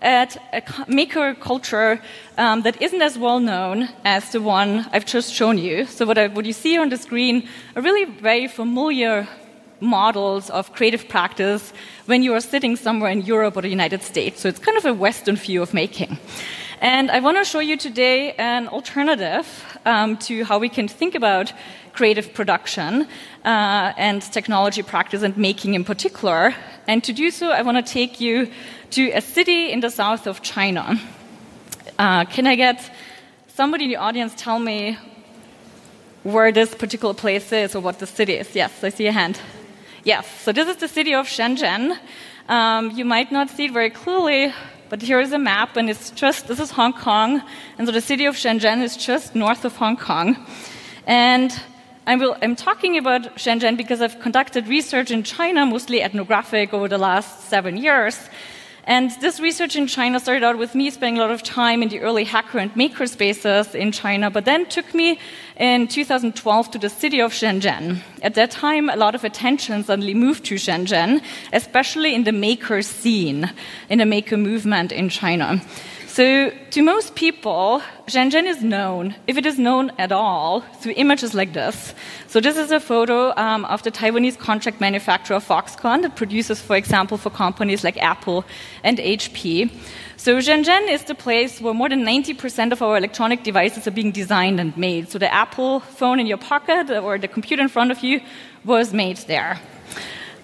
at 0.00 0.36
a 0.52 0.62
maker 0.86 1.34
culture 1.34 2.00
um, 2.36 2.62
that 2.62 2.80
isn't 2.80 3.02
as 3.02 3.18
well 3.18 3.40
known 3.40 3.88
as 4.04 4.32
the 4.32 4.40
one 4.40 4.86
I've 4.92 5.06
just 5.06 5.32
shown 5.32 5.58
you. 5.58 5.86
So, 5.86 6.06
what, 6.06 6.18
I, 6.18 6.28
what 6.28 6.44
you 6.44 6.52
see 6.52 6.78
on 6.78 6.88
the 6.88 6.96
screen 6.96 7.48
are 7.74 7.82
really 7.82 8.04
very 8.04 8.48
familiar 8.48 9.28
models 9.80 10.50
of 10.50 10.72
creative 10.72 11.08
practice 11.08 11.72
when 12.06 12.22
you 12.22 12.34
are 12.34 12.40
sitting 12.40 12.76
somewhere 12.76 13.10
in 13.10 13.22
Europe 13.22 13.56
or 13.56 13.62
the 13.62 13.68
United 13.68 14.02
States. 14.02 14.40
So, 14.40 14.48
it's 14.48 14.58
kind 14.58 14.76
of 14.76 14.84
a 14.84 14.94
Western 14.94 15.36
view 15.36 15.62
of 15.62 15.74
making. 15.74 16.18
And 16.80 17.10
I 17.10 17.18
want 17.18 17.36
to 17.38 17.44
show 17.44 17.58
you 17.58 17.76
today 17.76 18.34
an 18.34 18.68
alternative 18.68 19.46
um, 19.84 20.16
to 20.18 20.44
how 20.44 20.60
we 20.60 20.68
can 20.68 20.86
think 20.86 21.16
about 21.16 21.52
creative 21.92 22.32
production 22.32 23.08
uh, 23.44 23.92
and 23.96 24.22
technology 24.22 24.84
practice 24.84 25.22
and 25.24 25.36
making 25.36 25.74
in 25.74 25.82
particular. 25.84 26.54
And 26.86 27.02
to 27.02 27.12
do 27.12 27.32
so, 27.32 27.50
I 27.50 27.62
want 27.62 27.84
to 27.84 27.92
take 27.92 28.20
you 28.20 28.48
to 28.90 29.10
a 29.10 29.20
city 29.20 29.72
in 29.72 29.80
the 29.80 29.90
south 29.90 30.28
of 30.28 30.40
China. 30.42 31.00
Uh, 31.98 32.24
can 32.26 32.46
I 32.46 32.54
get 32.54 32.92
somebody 33.48 33.86
in 33.86 33.90
the 33.90 33.96
audience 33.96 34.32
tell 34.36 34.60
me 34.60 34.96
where 36.22 36.52
this 36.52 36.76
particular 36.76 37.12
place 37.14 37.50
is 37.50 37.74
or 37.74 37.80
what 37.80 37.98
the 37.98 38.06
city 38.06 38.34
is? 38.34 38.54
Yes, 38.54 38.84
I 38.84 38.90
see 38.90 39.08
a 39.08 39.12
hand. 39.12 39.40
Yes, 40.04 40.28
so 40.42 40.52
this 40.52 40.68
is 40.68 40.76
the 40.76 40.86
city 40.86 41.12
of 41.12 41.26
Shenzhen. 41.26 41.98
Um, 42.48 42.92
you 42.92 43.04
might 43.04 43.32
not 43.32 43.50
see 43.50 43.64
it 43.64 43.72
very 43.72 43.90
clearly, 43.90 44.54
but 44.88 45.02
here 45.02 45.20
is 45.20 45.32
a 45.32 45.38
map, 45.38 45.76
and 45.76 45.90
it's 45.90 46.10
just 46.10 46.48
this 46.48 46.60
is 46.60 46.70
Hong 46.70 46.92
Kong, 46.92 47.42
and 47.76 47.86
so 47.86 47.92
the 47.92 48.00
city 48.00 48.26
of 48.26 48.34
Shenzhen 48.34 48.82
is 48.82 48.96
just 48.96 49.34
north 49.34 49.64
of 49.64 49.76
Hong 49.76 49.96
Kong. 49.96 50.36
And 51.06 51.52
I 52.06 52.14
am 52.14 52.56
talking 52.56 52.96
about 52.96 53.36
Shenzhen 53.36 53.76
because 53.76 54.00
I've 54.00 54.18
conducted 54.20 54.66
research 54.66 55.10
in 55.10 55.22
China, 55.22 55.66
mostly 55.66 56.02
ethnographic, 56.02 56.72
over 56.72 56.88
the 56.88 56.98
last 56.98 57.48
seven 57.48 57.76
years. 57.76 58.18
And 58.84 59.10
this 59.20 59.38
research 59.38 59.76
in 59.76 59.86
China 59.86 60.18
started 60.18 60.42
out 60.42 60.56
with 60.56 60.74
me 60.74 60.88
spending 60.88 61.18
a 61.18 61.20
lot 61.20 61.30
of 61.30 61.42
time 61.42 61.82
in 61.82 61.90
the 61.90 62.00
early 62.00 62.24
hacker 62.24 62.58
and 62.58 62.74
maker 62.74 63.06
spaces 63.06 63.74
in 63.74 63.92
China, 63.92 64.30
but 64.30 64.46
then 64.46 64.64
took 64.64 64.94
me 64.94 65.18
in 65.58 65.88
2012 65.88 66.70
to 66.70 66.78
the 66.78 66.88
city 66.88 67.20
of 67.20 67.32
Shenzhen. 67.32 68.00
At 68.22 68.34
that 68.34 68.50
time, 68.50 68.88
a 68.88 68.96
lot 68.96 69.14
of 69.14 69.24
attention 69.24 69.84
suddenly 69.84 70.14
moved 70.14 70.44
to 70.46 70.54
Shenzhen, 70.54 71.20
especially 71.52 72.14
in 72.14 72.24
the 72.24 72.32
maker 72.32 72.80
scene, 72.82 73.50
in 73.88 73.98
the 73.98 74.06
maker 74.06 74.36
movement 74.36 74.92
in 74.92 75.08
China. 75.08 75.60
So, 76.18 76.50
to 76.70 76.82
most 76.82 77.14
people, 77.14 77.80
Shenzhen 78.08 78.44
is 78.44 78.60
known, 78.60 79.14
if 79.28 79.36
it 79.36 79.46
is 79.46 79.56
known 79.56 79.92
at 79.98 80.10
all, 80.10 80.62
through 80.80 80.94
images 80.96 81.32
like 81.32 81.52
this. 81.52 81.94
So, 82.26 82.40
this 82.40 82.56
is 82.56 82.72
a 82.72 82.80
photo 82.80 83.32
um, 83.36 83.64
of 83.66 83.84
the 83.84 83.92
Taiwanese 83.92 84.36
contract 84.36 84.80
manufacturer 84.80 85.38
Foxconn 85.38 86.02
that 86.02 86.16
produces, 86.16 86.60
for 86.60 86.74
example, 86.74 87.18
for 87.18 87.30
companies 87.30 87.84
like 87.84 87.96
Apple 87.98 88.44
and 88.82 88.98
HP. 88.98 89.70
So, 90.16 90.38
Shenzhen 90.38 90.90
is 90.90 91.04
the 91.04 91.14
place 91.14 91.60
where 91.60 91.72
more 91.72 91.88
than 91.88 92.04
90% 92.04 92.72
of 92.72 92.82
our 92.82 92.96
electronic 92.96 93.44
devices 93.44 93.86
are 93.86 93.92
being 93.92 94.10
designed 94.10 94.58
and 94.58 94.76
made. 94.76 95.10
So, 95.10 95.20
the 95.20 95.32
Apple 95.32 95.47
phone 95.54 96.20
in 96.20 96.26
your 96.26 96.38
pocket 96.38 96.90
or 96.90 97.18
the 97.18 97.28
computer 97.28 97.62
in 97.62 97.68
front 97.68 97.90
of 97.90 98.02
you 98.02 98.20
was 98.64 98.92
made 98.92 99.16
there. 99.28 99.58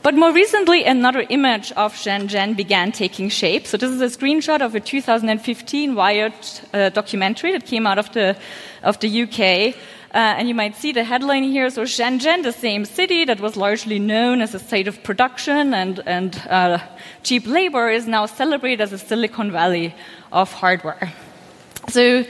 But 0.04 0.14
more 0.16 0.32
recently, 0.34 0.84
another 0.84 1.24
image 1.30 1.72
of 1.72 1.94
Shenzhen 1.94 2.54
began 2.56 2.92
taking 2.92 3.30
shape. 3.30 3.66
So 3.66 3.78
this 3.78 3.90
is 3.90 4.02
a 4.02 4.18
screenshot 4.18 4.60
of 4.60 4.74
a 4.74 4.80
2015 4.80 5.94
Wired 5.94 6.34
uh, 6.74 6.90
documentary 6.90 7.52
that 7.52 7.64
came 7.64 7.86
out 7.86 7.98
of 7.98 8.12
the, 8.12 8.36
of 8.82 9.00
the 9.00 9.22
UK. 9.22 9.74
Uh, 10.14 10.18
and 10.38 10.46
you 10.46 10.54
might 10.54 10.76
see 10.76 10.92
the 10.92 11.04
headline 11.04 11.44
here. 11.44 11.70
So 11.70 11.84
Shenzhen, 11.84 12.42
the 12.42 12.52
same 12.52 12.84
city 12.84 13.24
that 13.24 13.40
was 13.40 13.56
largely 13.56 13.98
known 13.98 14.42
as 14.42 14.54
a 14.54 14.58
site 14.58 14.88
of 14.88 15.02
production 15.02 15.72
and, 15.72 16.00
and 16.04 16.36
uh, 16.50 16.78
cheap 17.22 17.46
labor, 17.46 17.88
is 17.88 18.06
now 18.06 18.26
celebrated 18.26 18.82
as 18.82 18.92
a 18.92 18.98
Silicon 18.98 19.50
Valley 19.50 19.94
of 20.30 20.52
hardware. 20.52 21.14
So 21.88 22.24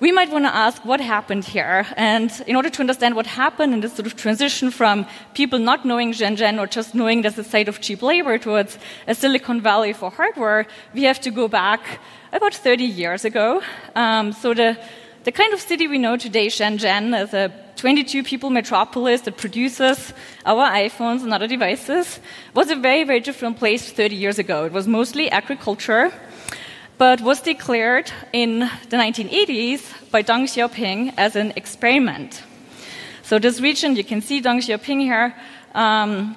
we 0.00 0.10
might 0.12 0.30
want 0.30 0.44
to 0.44 0.54
ask 0.54 0.84
what 0.84 1.00
happened 1.00 1.44
here. 1.44 1.86
And 1.96 2.30
in 2.46 2.56
order 2.56 2.70
to 2.70 2.80
understand 2.80 3.14
what 3.14 3.26
happened 3.26 3.72
in 3.74 3.80
this 3.80 3.94
sort 3.94 4.06
of 4.06 4.16
transition 4.16 4.70
from 4.70 5.06
people 5.34 5.58
not 5.58 5.84
knowing 5.84 6.12
Shenzhen 6.12 6.58
or 6.58 6.66
just 6.66 6.94
knowing 6.94 7.22
there's 7.22 7.38
a 7.38 7.44
site 7.44 7.68
of 7.68 7.80
cheap 7.80 8.02
labor 8.02 8.38
towards 8.38 8.78
a 9.06 9.14
Silicon 9.14 9.60
Valley 9.60 9.92
for 9.92 10.10
hardware, 10.10 10.66
we 10.94 11.04
have 11.04 11.20
to 11.20 11.30
go 11.30 11.48
back 11.48 12.00
about 12.32 12.54
30 12.54 12.84
years 12.84 13.24
ago. 13.24 13.62
Um, 13.94 14.32
so 14.32 14.52
the, 14.52 14.76
the 15.22 15.32
kind 15.32 15.54
of 15.54 15.60
city 15.60 15.86
we 15.86 15.98
know 15.98 16.16
today, 16.16 16.48
Shenzhen, 16.48 17.18
is 17.22 17.32
a 17.32 17.52
22 17.76 18.24
people 18.24 18.50
metropolis 18.50 19.22
that 19.22 19.36
produces 19.36 20.12
our 20.44 20.68
iPhones 20.70 21.22
and 21.22 21.32
other 21.32 21.46
devices, 21.46 22.20
was 22.54 22.70
a 22.70 22.76
very, 22.76 23.04
very 23.04 23.20
different 23.20 23.58
place 23.58 23.90
30 23.90 24.16
years 24.16 24.38
ago. 24.38 24.64
It 24.64 24.72
was 24.72 24.88
mostly 24.88 25.30
agriculture 25.30 26.12
but 26.98 27.20
was 27.20 27.40
declared 27.40 28.10
in 28.32 28.60
the 28.90 28.96
1980s 28.96 30.10
by 30.10 30.22
Deng 30.22 30.44
Xiaoping 30.44 31.14
as 31.16 31.36
an 31.36 31.52
experiment. 31.56 32.42
So 33.22 33.38
this 33.38 33.60
region, 33.60 33.96
you 33.96 34.04
can 34.04 34.20
see 34.20 34.40
Deng 34.40 34.58
Xiaoping 34.58 35.00
here, 35.00 35.34
um, 35.74 36.36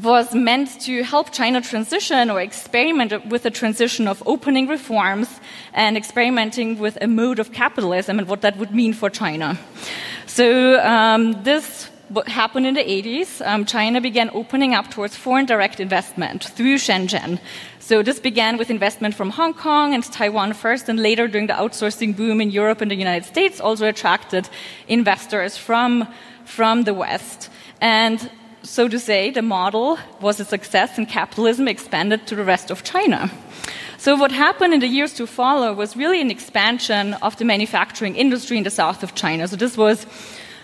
was 0.00 0.34
meant 0.34 0.80
to 0.80 1.02
help 1.02 1.32
China 1.32 1.60
transition 1.60 2.30
or 2.30 2.40
experiment 2.40 3.26
with 3.26 3.42
the 3.42 3.50
transition 3.50 4.08
of 4.08 4.22
opening 4.24 4.66
reforms 4.66 5.28
and 5.74 5.96
experimenting 5.96 6.78
with 6.78 6.96
a 7.02 7.06
mode 7.06 7.38
of 7.38 7.52
capitalism 7.52 8.18
and 8.18 8.28
what 8.28 8.40
that 8.40 8.56
would 8.56 8.74
mean 8.74 8.94
for 8.94 9.10
China. 9.10 9.58
So 10.26 10.80
um, 10.80 11.42
this 11.42 11.90
what 12.12 12.28
happened 12.28 12.66
in 12.66 12.74
the 12.74 12.84
80s, 12.84 13.40
um, 13.46 13.64
China 13.64 14.00
began 14.00 14.30
opening 14.34 14.74
up 14.74 14.90
towards 14.90 15.16
foreign 15.16 15.46
direct 15.46 15.80
investment 15.80 16.44
through 16.44 16.76
Shenzhen. 16.76 17.40
So 17.82 18.00
this 18.00 18.20
began 18.20 18.58
with 18.58 18.70
investment 18.70 19.16
from 19.16 19.30
Hong 19.30 19.54
Kong 19.54 19.92
and 19.92 20.04
Taiwan 20.04 20.52
first, 20.52 20.88
and 20.88 21.00
later 21.00 21.26
during 21.26 21.48
the 21.48 21.54
outsourcing 21.54 22.14
boom 22.14 22.40
in 22.40 22.52
Europe 22.52 22.80
and 22.80 22.88
the 22.88 22.94
United 22.94 23.24
States, 23.24 23.60
also 23.60 23.88
attracted 23.88 24.48
investors 24.86 25.56
from, 25.56 26.06
from 26.44 26.84
the 26.84 26.94
West. 26.94 27.50
And 27.80 28.30
so 28.62 28.86
to 28.86 29.00
say, 29.00 29.32
the 29.32 29.42
model 29.42 29.98
was 30.20 30.38
a 30.38 30.44
success 30.44 30.96
and 30.96 31.08
capitalism 31.08 31.66
expanded 31.66 32.24
to 32.28 32.36
the 32.36 32.44
rest 32.44 32.70
of 32.70 32.84
China. 32.84 33.28
So 33.98 34.14
what 34.14 34.30
happened 34.30 34.74
in 34.74 34.78
the 34.78 34.86
years 34.86 35.14
to 35.14 35.26
follow 35.26 35.74
was 35.74 35.96
really 35.96 36.20
an 36.20 36.30
expansion 36.30 37.14
of 37.14 37.36
the 37.36 37.44
manufacturing 37.44 38.14
industry 38.14 38.58
in 38.58 38.62
the 38.62 38.70
south 38.70 39.02
of 39.02 39.16
China. 39.16 39.48
So 39.48 39.56
this 39.56 39.76
was 39.76 40.06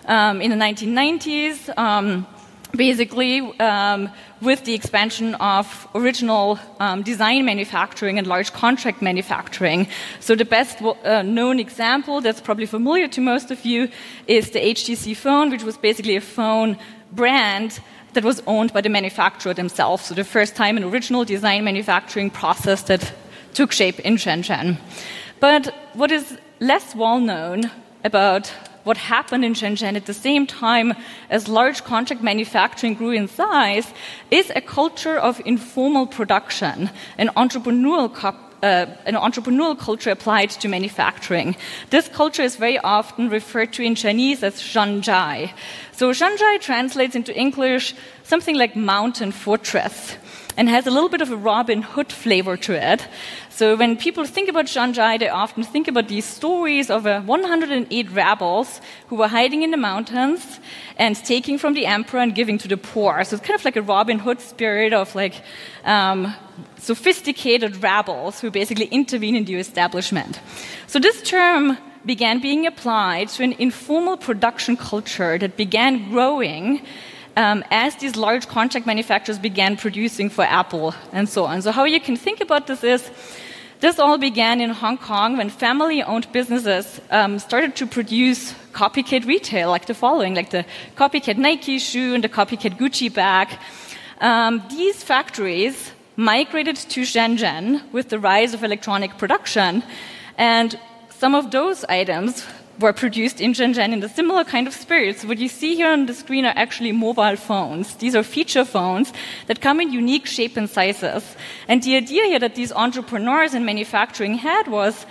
um, 0.07 0.41
in 0.41 0.51
the 0.53 0.57
1990s. 0.57 1.77
Um, 1.77 2.29
basically, 2.73 3.41
um, 3.61 4.09
with 4.41 4.65
the 4.65 4.75
expansion 4.75 5.35
of 5.37 5.89
original 5.95 6.59
um, 6.81 7.03
design 7.03 7.45
manufacturing 7.45 8.19
and 8.19 8.27
large 8.27 8.53
contract 8.53 9.03
manufacturing. 9.03 9.89
So, 10.21 10.35
the 10.35 10.45
best 10.45 10.83
uh, 10.83 11.23
known 11.23 11.59
example 11.59 12.21
that's 12.21 12.41
probably 12.41 12.67
familiar 12.67 13.09
to 13.09 13.21
most 13.21 13.51
of 13.51 13.65
you 13.65 13.89
is 14.27 14.51
the 14.51 14.61
HTC 14.61 15.17
phone, 15.17 15.51
which 15.51 15.63
was 15.63 15.77
basically 15.77 16.17
a 16.17 16.21
phone 16.21 16.77
brand 17.13 17.81
that 18.13 18.25
was 18.25 18.43
owned 18.47 18.73
by 18.73 18.81
the 18.81 18.89
manufacturer 18.89 19.55
themselves. 19.55 20.05
So, 20.05 20.15
the 20.15 20.25
first 20.25 20.57
time 20.57 20.77
an 20.77 20.85
original 20.85 21.25
design 21.25 21.65
manufacturing 21.65 22.31
process 22.31 22.83
that 22.83 23.13
took 23.55 23.73
shape 23.73 23.99
in 24.01 24.17
Shenzhen. 24.17 24.79
But 25.41 25.75
what 25.95 26.11
is 26.11 26.39
less 26.61 26.95
well 26.95 27.21
known 27.21 27.71
about 28.05 28.53
what 28.88 28.97
happened 28.97 29.45
in 29.45 29.52
Shenzhen 29.52 29.97
at 29.97 30.07
the 30.07 30.14
same 30.14 30.47
time 30.47 30.95
as 31.28 31.47
large 31.47 31.85
contract 31.85 32.23
manufacturing 32.23 32.95
grew 32.95 33.11
in 33.11 33.28
size 33.28 33.87
is 34.30 34.50
a 34.57 34.62
culture 34.62 35.18
of 35.18 35.42
informal 35.45 36.07
production, 36.07 36.88
an 37.18 37.28
entrepreneurial 37.37 38.09
uh, 38.62 38.87
an 39.04 39.14
entrepreneurial 39.14 39.78
culture 39.78 40.11
applied 40.11 40.50
to 40.50 40.68
manufacturing. 40.68 41.54
This 41.90 42.09
culture 42.09 42.42
is 42.42 42.57
very 42.57 42.78
often 42.78 43.28
referred 43.28 43.75
to 43.75 43.83
in 43.83 43.95
Chinese 43.95 44.42
as 44.42 44.54
Shanzhai. 44.54 45.52
So 45.92 46.11
Shanzhai 46.11 46.59
translates 46.61 47.14
into 47.14 47.33
English 47.38 47.95
something 48.25 48.57
like 48.57 48.75
mountain 48.75 49.33
fortress 49.33 50.16
and 50.59 50.69
has 50.69 50.88
a 50.88 50.91
little 50.91 51.09
bit 51.09 51.21
of 51.21 51.31
a 51.31 51.37
Robin 51.37 51.83
Hood 51.83 52.12
flavor 52.12 52.57
to 52.57 52.73
it. 52.75 53.07
So 53.49 53.77
when 53.77 53.97
people 53.97 54.25
think 54.25 54.49
about 54.49 54.67
Shanzhai, 54.67 55.21
they 55.21 55.29
often 55.29 55.62
think 55.62 55.87
about 55.87 56.09
these 56.09 56.25
stories 56.25 56.91
of 56.91 57.07
uh, 57.07 57.21
108 57.23 58.11
rebels 58.11 58.81
who 59.07 59.17
were 59.17 59.29
hiding 59.29 59.62
in 59.62 59.71
the 59.71 59.77
mountains 59.77 60.59
and 60.97 61.15
taking 61.15 61.59
from 61.59 61.75
the 61.75 61.87
emperor 61.87 62.19
and 62.19 62.35
giving 62.35 62.59
to 62.59 62.67
the 62.67 62.77
poor. 62.77 63.23
So 63.23 63.37
it's 63.37 63.47
kind 63.47 63.59
of 63.59 63.65
like 63.65 63.77
a 63.77 63.83
Robin 63.83 64.19
Hood 64.19 64.41
spirit 64.41 64.93
of 64.93 65.15
like 65.15 65.43
um, 65.85 66.35
sophisticated 66.77 67.81
rebels 67.81 68.41
who 68.41 68.50
basically 68.50 68.87
intervene 68.87 69.37
in 69.37 69.45
the 69.45 69.55
establishment. 69.55 70.41
So 70.88 70.99
this 70.99 71.23
term 71.23 71.79
began 72.05 72.41
being 72.41 72.67
applied 72.67 73.29
to 73.29 73.45
an 73.45 73.53
informal 73.61 74.17
production 74.17 74.77
culture 74.77 75.38
that 75.38 75.57
began 75.57 76.11
growing 76.11 76.83
um, 77.38 77.62
as 77.71 77.95
these 77.97 78.16
large 78.16 78.49
contract 78.49 78.85
manufacturers 78.85 79.38
began 79.38 79.76
producing 79.76 80.28
for 80.28 80.42
Apple 80.42 80.92
and 81.12 81.28
so 81.28 81.45
on. 81.45 81.62
So, 81.62 81.71
how 81.71 81.85
you 81.85 82.00
can 82.00 82.16
think 82.16 82.40
about 82.40 82.66
this 82.66 82.83
is 82.83 83.11
this 83.78 84.00
all 84.00 84.18
began 84.18 84.61
in 84.61 84.71
Hong 84.71 84.99
Kong 84.99 85.37
when 85.37 85.49
family 85.49 86.02
owned 86.02 86.26
businesses 86.33 87.00
um, 87.11 87.38
started 87.38 87.76
to 87.76 87.87
produce 87.87 88.52
copycat 88.73 89.25
retail, 89.25 89.71
like 89.71 89.87
the 89.87 89.95
following, 89.95 90.35
like 90.35 90.50
the 90.50 90.64
copycat 90.97 91.37
Nike 91.37 91.78
shoe 91.78 92.12
and 92.14 92.25
the 92.25 92.28
copycat 92.28 92.76
Gucci 92.76 93.09
bag. 93.09 93.49
Um, 94.21 94.64
these 94.68 95.04
factories 95.04 95.92
migrated 96.16 96.75
to 96.75 97.02
Shenzhen 97.02 97.80
with 97.92 98.09
the 98.09 98.18
rise 98.18 98.52
of 98.52 98.64
electronic 98.64 99.16
production, 99.16 99.85
and 100.37 100.76
some 101.11 101.37
of 101.37 101.52
those 101.52 101.85
items 101.85 102.45
were 102.79 102.93
produced 102.93 103.41
in 103.41 103.53
Shenzhen 103.53 103.93
in 103.93 104.03
a 104.03 104.09
similar 104.09 104.45
kind 104.45 104.67
of 104.67 104.75
spirit. 104.75 105.19
So 105.19 105.29
what 105.29 105.39
you 105.39 105.49
see 105.49 105.75
here 105.75 105.91
on 105.91 106.07
the 106.07 106.15
screen 106.15 106.45
are 106.45 106.55
actually 106.57 106.93
mobile 106.93 107.37
phones. 107.37 107.95
These 107.97 108.15
are 108.15 108.23
feature 108.23 108.65
phones 108.65 109.13
that 109.47 109.61
come 109.61 109.81
in 109.81 109.93
unique 109.93 110.27
shape 110.27 110.57
and 110.57 110.71
sizes. 110.71 111.37
And 111.67 111.83
the 111.83 111.97
idea 111.97 112.25
here 112.25 112.39
that 112.39 112.55
these 112.55 112.73
entrepreneurs 112.73 113.55
in 113.55 113.65
manufacturing 113.65 114.35
had 114.35 114.69
was 114.69 115.07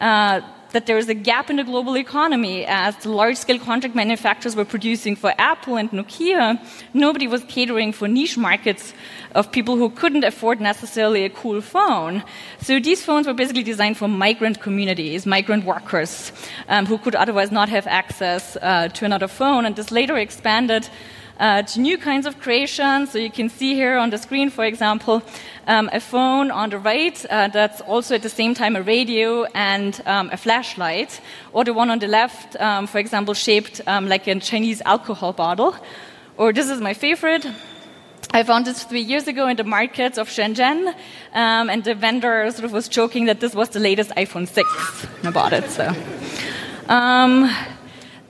uh, 0.00 0.40
that 0.72 0.86
there 0.86 0.96
was 0.96 1.08
a 1.08 1.14
gap 1.14 1.50
in 1.50 1.56
the 1.56 1.64
global 1.64 1.96
economy 1.96 2.64
as 2.66 2.96
the 2.98 3.10
large 3.10 3.36
scale 3.36 3.58
contract 3.58 3.94
manufacturers 3.94 4.56
were 4.56 4.64
producing 4.64 5.16
for 5.16 5.32
Apple 5.38 5.76
and 5.76 5.90
Nokia. 5.90 6.58
Nobody 6.92 7.26
was 7.26 7.44
catering 7.44 7.92
for 7.92 8.08
niche 8.08 8.36
markets 8.36 8.92
of 9.34 9.50
people 9.52 9.76
who 9.76 9.90
couldn't 9.90 10.24
afford 10.24 10.60
necessarily 10.60 11.24
a 11.24 11.30
cool 11.30 11.60
phone. 11.60 12.22
So 12.60 12.80
these 12.80 13.04
phones 13.04 13.26
were 13.26 13.34
basically 13.34 13.62
designed 13.62 13.96
for 13.96 14.08
migrant 14.08 14.60
communities, 14.60 15.26
migrant 15.26 15.64
workers 15.64 16.32
um, 16.68 16.86
who 16.86 16.98
could 16.98 17.14
otherwise 17.14 17.50
not 17.50 17.68
have 17.68 17.86
access 17.86 18.56
uh, 18.56 18.88
to 18.88 19.04
another 19.04 19.28
phone. 19.28 19.64
And 19.64 19.76
this 19.76 19.90
later 19.90 20.16
expanded 20.16 20.88
uh, 21.42 21.60
to 21.62 21.80
new 21.80 21.98
kinds 21.98 22.24
of 22.24 22.38
creations. 22.40 23.10
So 23.10 23.18
you 23.18 23.30
can 23.30 23.48
see 23.48 23.74
here 23.74 23.98
on 23.98 24.10
the 24.10 24.18
screen, 24.18 24.48
for 24.48 24.64
example, 24.64 25.22
um, 25.66 25.90
a 25.92 25.98
phone 25.98 26.52
on 26.52 26.70
the 26.70 26.78
right 26.78 27.26
uh, 27.28 27.48
that's 27.48 27.80
also 27.80 28.14
at 28.14 28.22
the 28.22 28.28
same 28.28 28.54
time 28.54 28.76
a 28.76 28.82
radio 28.82 29.44
and 29.52 30.00
um, 30.06 30.30
a 30.32 30.36
flashlight, 30.36 31.20
or 31.52 31.64
the 31.64 31.74
one 31.74 31.90
on 31.90 31.98
the 31.98 32.06
left, 32.06 32.54
um, 32.60 32.86
for 32.86 32.98
example, 32.98 33.34
shaped 33.34 33.80
um, 33.88 34.08
like 34.08 34.28
a 34.28 34.38
Chinese 34.38 34.80
alcohol 34.82 35.32
bottle. 35.32 35.74
Or 36.36 36.52
this 36.52 36.70
is 36.70 36.80
my 36.80 36.94
favorite. 36.94 37.44
I 38.30 38.44
found 38.44 38.64
this 38.64 38.84
three 38.84 39.02
years 39.02 39.26
ago 39.26 39.48
in 39.48 39.56
the 39.56 39.64
markets 39.64 40.18
of 40.18 40.28
Shenzhen, 40.28 40.94
um, 41.34 41.68
and 41.68 41.82
the 41.82 41.94
vendor 41.94 42.50
sort 42.52 42.64
of 42.64 42.72
was 42.72 42.88
joking 42.88 43.26
that 43.26 43.40
this 43.40 43.54
was 43.54 43.68
the 43.70 43.80
latest 43.80 44.10
iPhone 44.10 44.46
6 44.46 45.06
I 45.24 45.30
bought 45.30 45.52
it. 45.52 45.68
So. 45.70 45.92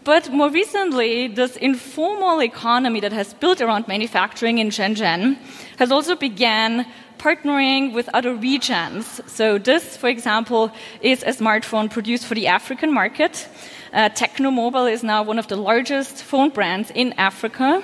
But 0.05 0.33
more 0.33 0.51
recently, 0.51 1.29
this 1.29 1.57
informal 1.57 2.43
economy 2.43 2.99
that 3.01 3.13
has 3.13 3.35
built 3.35 3.61
around 3.61 3.87
manufacturing 3.87 4.59
in 4.59 4.71
Shenzhen 4.71 5.37
has 5.79 5.93
also 5.93 6.17
began 6.17 6.87
partnering 7.19 7.93
with 7.93 8.09
other 8.13 8.35
regions. 8.35 9.21
So 9.27 9.59
this, 9.59 9.97
for 9.97 10.09
example, 10.09 10.73
is 11.03 11.23
a 11.23 11.31
smartphone 11.31 11.89
produced 11.89 12.27
for 12.27 12.35
the 12.35 12.49
African 12.49 12.93
market. 12.93 13.47
Uh, 13.93 14.09
Tecno 14.09 14.91
is 14.91 15.05
now 15.05 15.23
one 15.23 15.39
of 15.39 15.47
the 15.47 15.57
largest 15.57 16.25
phone 16.25 16.51
brands 16.51 16.91
in 16.91 17.13
Africa. 17.13 17.81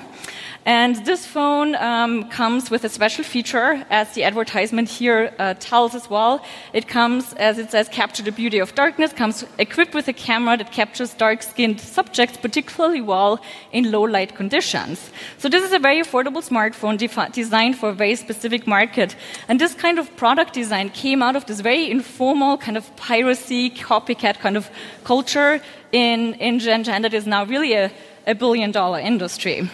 And 0.68 0.96
this 1.06 1.24
phone 1.24 1.76
um, 1.76 2.28
comes 2.28 2.70
with 2.70 2.84
a 2.84 2.90
special 2.90 3.24
feature, 3.24 3.86
as 3.88 4.12
the 4.12 4.24
advertisement 4.24 4.90
here 4.90 5.32
uh, 5.38 5.54
tells 5.54 5.94
as 5.94 6.10
well. 6.10 6.44
It 6.74 6.86
comes, 6.86 7.32
as 7.32 7.56
it 7.58 7.70
says, 7.70 7.88
capture 7.88 8.22
the 8.22 8.32
beauty 8.32 8.58
of 8.58 8.74
darkness, 8.74 9.14
comes 9.14 9.46
equipped 9.56 9.94
with 9.94 10.08
a 10.08 10.12
camera 10.12 10.58
that 10.58 10.70
captures 10.70 11.14
dark 11.14 11.42
skinned 11.42 11.80
subjects 11.80 12.36
particularly 12.36 13.00
well 13.00 13.40
in 13.72 13.90
low 13.90 14.02
light 14.02 14.36
conditions. 14.36 15.10
So, 15.38 15.48
this 15.48 15.64
is 15.64 15.72
a 15.72 15.78
very 15.78 16.02
affordable 16.02 16.44
smartphone 16.46 16.98
designed 17.32 17.78
for 17.78 17.88
a 17.88 17.94
very 17.94 18.14
specific 18.14 18.66
market. 18.66 19.16
And 19.48 19.58
this 19.58 19.72
kind 19.72 19.98
of 19.98 20.14
product 20.18 20.52
design 20.52 20.90
came 20.90 21.22
out 21.22 21.34
of 21.34 21.46
this 21.46 21.60
very 21.60 21.90
informal 21.90 22.58
kind 22.58 22.76
of 22.76 22.94
piracy, 22.96 23.70
copycat 23.70 24.38
kind 24.40 24.58
of 24.58 24.68
culture 25.04 25.62
in, 25.92 26.34
in 26.34 26.58
Shenzhen 26.58 27.00
that 27.00 27.14
is 27.14 27.26
now 27.26 27.46
really 27.46 27.72
a, 27.72 27.90
a 28.26 28.34
billion 28.34 28.70
dollar 28.70 28.98
industry. 28.98 29.70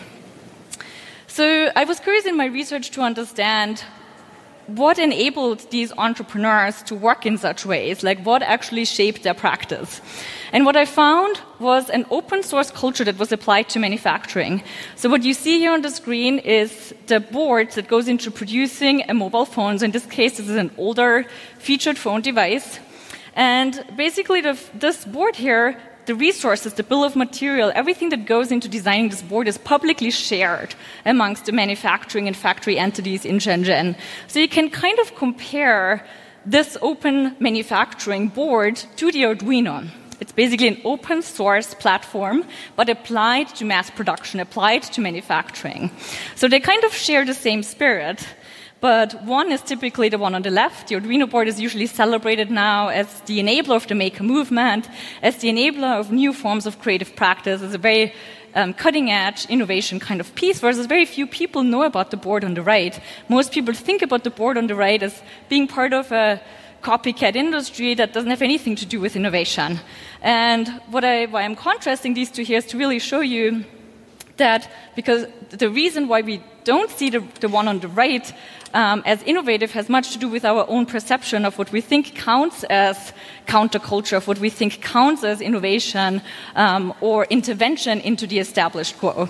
So 1.34 1.72
I 1.74 1.82
was 1.82 1.98
curious 1.98 2.26
in 2.26 2.36
my 2.36 2.46
research 2.46 2.92
to 2.92 3.00
understand 3.00 3.82
what 4.68 5.00
enabled 5.00 5.68
these 5.72 5.92
entrepreneurs 5.98 6.80
to 6.84 6.94
work 6.94 7.26
in 7.26 7.38
such 7.38 7.66
ways, 7.66 8.04
like 8.04 8.22
what 8.24 8.40
actually 8.42 8.84
shaped 8.84 9.24
their 9.24 9.34
practice. 9.34 10.00
And 10.52 10.64
what 10.64 10.76
I 10.76 10.84
found 10.84 11.40
was 11.58 11.90
an 11.90 12.06
open 12.12 12.44
source 12.44 12.70
culture 12.70 13.02
that 13.02 13.18
was 13.18 13.32
applied 13.32 13.68
to 13.70 13.80
manufacturing. 13.80 14.62
So 14.94 15.08
what 15.08 15.24
you 15.24 15.34
see 15.34 15.58
here 15.58 15.72
on 15.72 15.82
the 15.82 15.90
screen 15.90 16.38
is 16.38 16.94
the 17.08 17.18
board 17.18 17.72
that 17.72 17.88
goes 17.88 18.06
into 18.06 18.30
producing 18.30 19.02
a 19.10 19.12
mobile 19.12 19.44
phone. 19.44 19.80
So 19.80 19.86
in 19.86 19.90
this 19.90 20.06
case, 20.06 20.36
this 20.36 20.48
is 20.48 20.54
an 20.54 20.70
older 20.78 21.26
featured 21.58 21.98
phone 21.98 22.20
device. 22.20 22.78
And 23.34 23.84
basically, 23.96 24.40
the, 24.40 24.56
this 24.72 25.04
board 25.04 25.34
here 25.34 25.82
the 26.06 26.14
resources, 26.14 26.74
the 26.74 26.82
bill 26.82 27.04
of 27.04 27.16
material, 27.16 27.72
everything 27.74 28.10
that 28.10 28.26
goes 28.26 28.52
into 28.52 28.68
designing 28.68 29.08
this 29.08 29.22
board 29.22 29.48
is 29.48 29.58
publicly 29.58 30.10
shared 30.10 30.74
amongst 31.04 31.46
the 31.46 31.52
manufacturing 31.52 32.26
and 32.26 32.36
factory 32.36 32.78
entities 32.78 33.24
in 33.24 33.38
Shenzhen. 33.38 33.96
So 34.26 34.38
you 34.38 34.48
can 34.48 34.70
kind 34.70 34.98
of 34.98 35.14
compare 35.14 36.04
this 36.46 36.76
open 36.82 37.36
manufacturing 37.40 38.28
board 38.28 38.76
to 38.96 39.10
the 39.10 39.22
Arduino. 39.22 39.88
It's 40.20 40.32
basically 40.32 40.68
an 40.68 40.80
open 40.84 41.22
source 41.22 41.74
platform, 41.74 42.44
but 42.76 42.88
applied 42.88 43.48
to 43.56 43.64
mass 43.64 43.90
production, 43.90 44.40
applied 44.40 44.82
to 44.84 45.00
manufacturing. 45.00 45.90
So 46.34 46.48
they 46.48 46.60
kind 46.60 46.84
of 46.84 46.94
share 46.94 47.24
the 47.24 47.34
same 47.34 47.62
spirit. 47.62 48.26
But 48.84 49.24
one 49.24 49.50
is 49.50 49.62
typically 49.62 50.10
the 50.10 50.18
one 50.18 50.34
on 50.34 50.42
the 50.42 50.50
left. 50.50 50.88
The 50.88 50.96
Arduino 50.96 51.30
board 51.30 51.48
is 51.48 51.58
usually 51.58 51.86
celebrated 51.86 52.50
now 52.50 52.88
as 52.88 53.20
the 53.20 53.38
enabler 53.38 53.76
of 53.76 53.86
the 53.86 53.94
maker 53.94 54.22
movement, 54.22 54.90
as 55.22 55.38
the 55.38 55.48
enabler 55.48 55.98
of 55.98 56.12
new 56.12 56.34
forms 56.34 56.66
of 56.66 56.78
creative 56.80 57.16
practice, 57.16 57.62
as 57.62 57.72
a 57.72 57.78
very 57.78 58.12
um, 58.54 58.74
cutting 58.74 59.10
edge 59.10 59.46
innovation 59.46 59.98
kind 59.98 60.20
of 60.20 60.34
piece, 60.34 60.60
whereas 60.60 60.84
very 60.84 61.06
few 61.06 61.26
people 61.26 61.62
know 61.62 61.84
about 61.84 62.10
the 62.10 62.18
board 62.18 62.44
on 62.44 62.52
the 62.52 62.60
right. 62.60 63.00
Most 63.30 63.52
people 63.52 63.72
think 63.72 64.02
about 64.02 64.22
the 64.22 64.28
board 64.28 64.58
on 64.58 64.66
the 64.66 64.74
right 64.74 65.02
as 65.02 65.22
being 65.48 65.66
part 65.66 65.94
of 65.94 66.12
a 66.12 66.38
copycat 66.82 67.36
industry 67.36 67.94
that 67.94 68.12
doesn't 68.12 68.28
have 68.28 68.42
anything 68.42 68.76
to 68.76 68.84
do 68.84 69.00
with 69.00 69.16
innovation. 69.16 69.80
And 70.20 70.68
what 70.90 71.04
I, 71.04 71.24
why 71.24 71.44
I'm 71.44 71.56
contrasting 71.56 72.12
these 72.12 72.30
two 72.30 72.42
here 72.42 72.58
is 72.58 72.66
to 72.66 72.76
really 72.76 72.98
show 72.98 73.20
you 73.20 73.64
that 74.36 74.70
because 74.94 75.26
the 75.50 75.70
reason 75.70 76.08
why 76.08 76.20
we 76.20 76.42
don't 76.64 76.90
see 76.90 77.10
the, 77.10 77.22
the 77.40 77.48
one 77.48 77.68
on 77.68 77.80
the 77.80 77.88
right 77.88 78.32
um, 78.74 79.02
as 79.06 79.22
innovative 79.22 79.72
has 79.72 79.88
much 79.88 80.10
to 80.12 80.18
do 80.18 80.28
with 80.28 80.44
our 80.44 80.68
own 80.68 80.84
perception 80.84 81.44
of 81.44 81.56
what 81.58 81.72
we 81.72 81.80
think 81.80 82.14
counts 82.14 82.64
as 82.64 83.12
counterculture, 83.46 84.16
of 84.16 84.28
what 84.28 84.38
we 84.38 84.50
think 84.50 84.82
counts 84.82 85.24
as 85.24 85.40
innovation 85.40 86.20
um, 86.56 86.92
or 87.00 87.24
intervention 87.30 88.00
into 88.00 88.26
the 88.26 88.38
established 88.38 88.98
quo. 88.98 89.28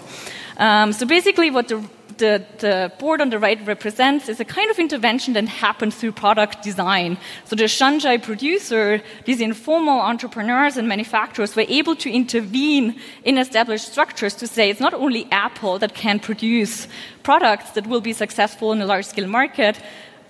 Um, 0.56 0.92
so 0.92 1.06
basically, 1.06 1.50
what 1.50 1.68
the 1.68 1.84
the, 2.18 2.44
the, 2.58 2.92
board 2.98 3.20
on 3.20 3.30
the 3.30 3.38
right 3.38 3.64
represents 3.66 4.28
is 4.28 4.40
a 4.40 4.44
kind 4.44 4.70
of 4.70 4.78
intervention 4.78 5.34
that 5.34 5.46
happened 5.48 5.94
through 5.94 6.12
product 6.12 6.62
design. 6.62 7.18
So 7.44 7.56
the 7.56 7.64
Shanzhai 7.64 8.22
producer, 8.22 9.02
these 9.24 9.40
informal 9.40 10.00
entrepreneurs 10.00 10.76
and 10.76 10.88
manufacturers 10.88 11.56
were 11.56 11.66
able 11.68 11.96
to 11.96 12.10
intervene 12.10 12.98
in 13.24 13.38
established 13.38 13.90
structures 13.90 14.34
to 14.36 14.46
say 14.46 14.70
it's 14.70 14.80
not 14.80 14.94
only 14.94 15.26
Apple 15.30 15.78
that 15.78 15.94
can 15.94 16.18
produce 16.20 16.88
products 17.22 17.70
that 17.70 17.86
will 17.86 18.00
be 18.00 18.12
successful 18.12 18.72
in 18.72 18.80
a 18.80 18.86
large 18.86 19.06
scale 19.06 19.26
market, 19.26 19.80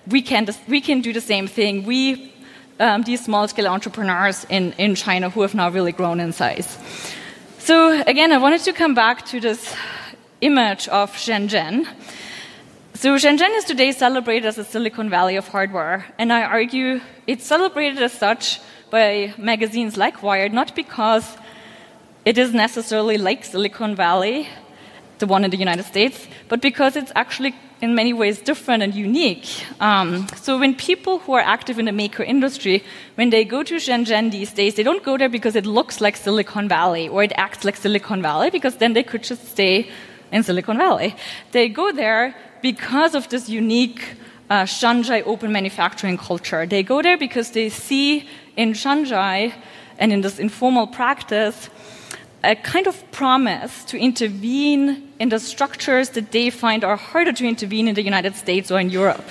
we 0.09 0.23
can, 0.23 0.49
we 0.69 0.81
can 0.81 1.01
do 1.01 1.13
the 1.13 1.21
same 1.21 1.47
thing. 1.47 1.85
We, 1.85 2.33
um, 2.81 3.03
these 3.03 3.25
small 3.25 3.49
scale 3.49 3.69
entrepreneurs 3.69 4.47
in, 4.49 4.73
in 4.79 4.95
China 4.95 5.31
who 5.31 5.43
have 5.43 5.55
now 5.55 5.71
really 5.71 5.93
grown 5.93 6.21
in 6.21 6.33
size. 6.33 6.79
So 7.59 8.03
again, 8.03 8.31
I 8.33 8.39
wanted 8.39 8.61
to 8.63 8.73
come 8.73 8.95
back 8.95 9.25
to 9.27 9.41
this 9.41 9.75
image 10.45 10.89
of 10.89 11.11
Shenzhen. 11.13 11.87
So 12.95 13.17
Shenzhen 13.17 13.57
is 13.57 13.65
today 13.65 13.93
celebrated 13.93 14.47
as 14.47 14.59
a 14.59 14.65
Silicon 14.65 15.09
Valley 15.09 15.37
of 15.37 15.49
hardware, 15.49 16.05
and 16.19 16.33
I 16.33 16.43
argue 16.43 17.01
it's 17.27 17.47
celebrated 17.47 18.03
as 18.03 18.13
such 18.13 18.61
by 18.91 19.33
magazines 19.39 19.97
like 19.97 20.23
Wired, 20.23 20.53
not 20.53 20.77
because 20.77 21.25
it 22.25 22.37
is 22.39 22.53
necessarily 22.53 23.17
like 23.17 23.45
Silicon 23.45 23.97
Valley, 23.97 24.49
the 25.19 25.27
one 25.27 25.45
in 25.45 25.51
the 25.51 25.57
United 25.57 25.85
States, 25.85 26.29
but 26.49 26.61
because 26.61 26.95
it's 26.95 27.13
actually 27.15 27.55
in 27.81 27.95
many 27.95 28.13
ways 28.13 28.41
different 28.41 28.83
and 28.83 28.95
unique. 28.95 29.49
Um, 29.81 30.27
so 30.37 30.59
when 30.59 30.75
people 30.75 31.19
who 31.21 31.33
are 31.33 31.41
active 31.41 31.79
in 31.79 31.87
the 31.87 31.93
maker 31.93 32.23
industry, 32.23 32.83
when 33.17 33.31
they 33.31 33.45
go 33.45 33.63
to 33.63 33.75
Shenzhen 33.77 34.31
these 34.31 34.53
days, 34.53 34.75
they 34.75 34.83
don't 34.83 35.03
go 35.03 35.17
there 35.17 35.29
because 35.29 35.57
it 35.57 35.67
looks 35.67 36.01
like 36.01 36.17
Silicon 36.17 36.69
Valley 36.69 37.09
or 37.09 37.23
it 37.23 37.33
acts 37.37 37.65
like 37.65 37.77
Silicon 37.77 38.23
Valley, 38.23 38.51
because 38.51 38.77
then 38.77 38.93
they 38.93 39.03
could 39.03 39.23
just 39.23 39.49
stay 39.49 39.89
in 40.33 40.43
Silicon 40.43 40.79
Valley. 40.79 41.15
They 41.53 41.69
go 41.69 41.93
there 41.93 42.35
because 42.63 43.15
of 43.15 43.29
this 43.29 43.49
unique 43.49 44.17
uh, 44.51 44.65
Shanzhai 44.65 45.23
open 45.27 45.53
manufacturing 45.53 46.19
culture. 46.19 46.67
They 46.67 46.83
go 46.83 47.03
there 47.03 47.19
because 47.19 47.51
they 47.51 47.69
see 47.69 48.29
in 48.57 48.73
Shanzhai 48.73 49.53
and 49.99 50.13
in 50.13 50.21
this 50.21 50.39
informal 50.39 50.87
practice 50.87 51.71
a 52.45 52.55
kind 52.57 52.87
of 52.87 53.11
promise 53.11 53.85
to 53.87 53.99
intervene 53.99 55.13
in 55.19 55.29
the 55.31 55.41
structures 55.41 56.11
that 56.11 56.31
they 56.33 56.51
find 56.51 56.85
are 56.85 56.97
harder 56.97 57.33
to 57.33 57.47
intervene 57.47 57.89
in 57.89 57.95
the 57.95 58.03
United 58.03 58.37
States 58.37 58.71
or 58.71 58.79
in 58.79 58.91
Europe. 58.91 59.25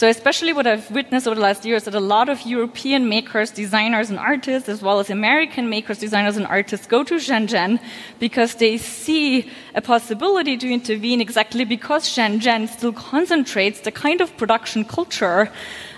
So, 0.00 0.08
especially 0.08 0.54
what 0.54 0.66
I've 0.66 0.90
witnessed 0.90 1.26
over 1.26 1.34
the 1.34 1.42
last 1.42 1.64
years, 1.66 1.84
that 1.84 1.94
a 1.94 2.00
lot 2.00 2.30
of 2.30 2.40
European 2.46 3.08
makers, 3.08 3.50
designers, 3.50 4.08
and 4.08 4.18
artists, 4.18 4.66
as 4.66 4.80
well 4.80 4.98
as 4.98 5.10
American 5.10 5.68
makers, 5.68 5.98
designers, 5.98 6.38
and 6.38 6.46
artists, 6.46 6.86
go 6.86 7.04
to 7.04 7.16
Shenzhen 7.16 7.78
because 8.18 8.54
they 8.54 8.78
see 8.78 9.50
a 9.74 9.82
possibility 9.82 10.56
to 10.56 10.72
intervene 10.72 11.20
exactly 11.20 11.66
because 11.66 12.08
Shenzhen 12.08 12.66
still 12.68 12.94
concentrates 12.94 13.80
the 13.80 13.92
kind 13.92 14.22
of 14.22 14.34
production 14.38 14.86
culture, 14.86 15.52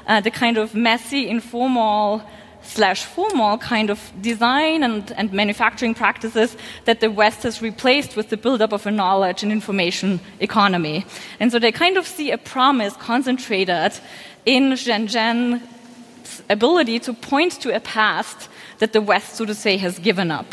uh, 0.09 0.21
the 0.21 0.33
kind 0.33 0.59
of 0.59 0.75
messy, 0.75 1.28
informal, 1.28 2.23
slash 2.63 3.05
formal 3.05 3.59
kind 3.59 3.91
of 3.91 4.13
design 4.21 4.83
and, 4.83 5.13
and 5.13 5.33
manufacturing 5.33 5.95
practices 5.95 6.57
that 6.85 7.01
the 7.01 7.11
West 7.11 7.43
has 7.43 7.61
replaced 7.61 8.17
with 8.17 8.31
the 8.31 8.37
buildup 8.37 8.73
of 8.73 8.87
a 8.87 8.91
knowledge 8.91 9.43
and 9.43 9.53
information 9.53 10.21
economy. 10.41 11.05
And 11.41 11.51
so 11.53 11.59
they 11.59 11.73
kind 11.73 11.97
of 11.97 12.07
see 12.07 12.31
a 12.31 12.39
promise 12.39 12.95
concentrated 12.97 13.93
in 14.47 14.73
Shenzhen's 14.73 15.63
ability 16.49 16.99
to 17.01 17.15
point 17.15 17.53
to 17.61 17.75
a 17.75 17.81
past 17.81 18.49
that 18.79 18.93
the 18.93 19.01
West, 19.01 19.37
so 19.37 19.45
to 19.45 19.55
say, 19.55 19.77
has 19.77 19.99
given 19.99 20.31
up. 20.31 20.53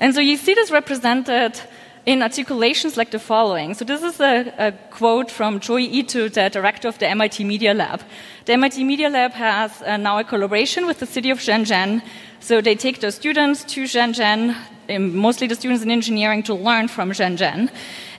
And 0.00 0.14
so 0.14 0.20
you 0.20 0.36
see 0.36 0.54
this 0.54 0.70
represented 0.70 1.60
in 2.08 2.22
articulations 2.22 2.96
like 2.96 3.10
the 3.10 3.18
following. 3.18 3.74
So 3.74 3.84
this 3.84 4.02
is 4.02 4.18
a, 4.18 4.50
a 4.56 4.72
quote 4.90 5.30
from 5.30 5.60
Joi 5.60 5.82
Ito, 5.82 6.30
the 6.30 6.48
director 6.48 6.88
of 6.88 6.98
the 6.98 7.06
MIT 7.06 7.44
Media 7.44 7.74
Lab. 7.74 8.00
The 8.46 8.54
MIT 8.54 8.82
Media 8.84 9.10
Lab 9.10 9.32
has 9.32 9.82
uh, 9.82 9.98
now 9.98 10.18
a 10.18 10.24
collaboration 10.24 10.86
with 10.86 11.00
the 11.00 11.06
city 11.06 11.28
of 11.28 11.38
Shenzhen. 11.38 12.00
So 12.40 12.62
they 12.62 12.76
take 12.76 13.00
the 13.00 13.12
students 13.12 13.62
to 13.74 13.84
Shenzhen, 13.84 14.56
um, 14.88 15.16
mostly 15.16 15.48
the 15.48 15.54
students 15.54 15.84
in 15.84 15.90
engineering, 15.90 16.42
to 16.44 16.54
learn 16.54 16.88
from 16.88 17.10
Shenzhen. 17.10 17.70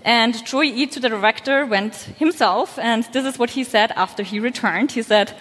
And 0.06 0.36
Joi 0.46 0.66
Ito, 0.66 1.00
the 1.00 1.10
director, 1.10 1.66
went 1.66 1.96
himself, 1.96 2.78
and 2.78 3.06
this 3.06 3.26
is 3.26 3.40
what 3.40 3.50
he 3.50 3.64
said 3.64 3.92
after 3.96 4.22
he 4.22 4.40
returned. 4.40 4.92
He 4.92 5.02
said, 5.02 5.36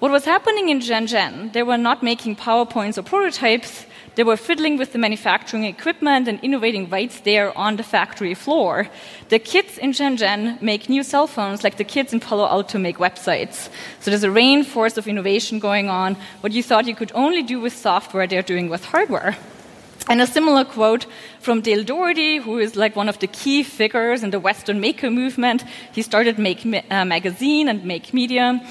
what 0.00 0.10
was 0.10 0.24
happening 0.24 0.70
in 0.70 0.80
Shenzhen, 0.80 1.52
they 1.52 1.62
were 1.62 1.78
not 1.78 2.02
making 2.02 2.34
PowerPoints 2.34 2.98
or 2.98 3.02
prototypes, 3.02 3.86
they 4.16 4.24
were 4.24 4.36
fiddling 4.36 4.78
with 4.78 4.92
the 4.92 4.98
manufacturing 4.98 5.64
equipment 5.64 6.26
and 6.26 6.40
innovating 6.40 6.88
right 6.88 7.12
there 7.24 7.56
on 7.56 7.76
the 7.76 7.82
factory 7.82 8.34
floor. 8.34 8.88
The 9.28 9.38
kids 9.38 9.78
in 9.78 9.92
Shenzhen 9.92 10.60
make 10.60 10.88
new 10.88 11.02
cell 11.02 11.26
phones 11.26 11.62
like 11.62 11.76
the 11.76 11.84
kids 11.84 12.12
in 12.14 12.20
Palo 12.20 12.46
Alto 12.46 12.78
make 12.78 12.96
websites. 12.96 13.68
So 14.00 14.10
there's 14.10 14.24
a 14.24 14.28
rainforest 14.28 14.96
of 14.96 15.06
innovation 15.06 15.58
going 15.58 15.90
on. 15.90 16.16
What 16.40 16.52
you 16.52 16.62
thought 16.62 16.86
you 16.86 16.94
could 16.94 17.12
only 17.14 17.42
do 17.42 17.60
with 17.60 17.76
software, 17.76 18.26
they're 18.26 18.42
doing 18.42 18.70
with 18.70 18.86
hardware. 18.86 19.36
And 20.08 20.22
a 20.22 20.26
similar 20.26 20.64
quote 20.64 21.06
from 21.40 21.60
Dale 21.60 21.84
Dougherty, 21.84 22.38
who 22.38 22.58
is 22.58 22.74
like 22.74 22.96
one 22.96 23.08
of 23.08 23.18
the 23.18 23.26
key 23.26 23.62
figures 23.64 24.22
in 24.22 24.30
the 24.30 24.40
Western 24.40 24.80
maker 24.80 25.10
movement. 25.10 25.64
He 25.92 26.00
started 26.00 26.38
Make 26.38 26.64
uh, 26.64 27.04
Magazine 27.04 27.68
and 27.68 27.84
Make 27.84 28.14
Media. 28.14 28.62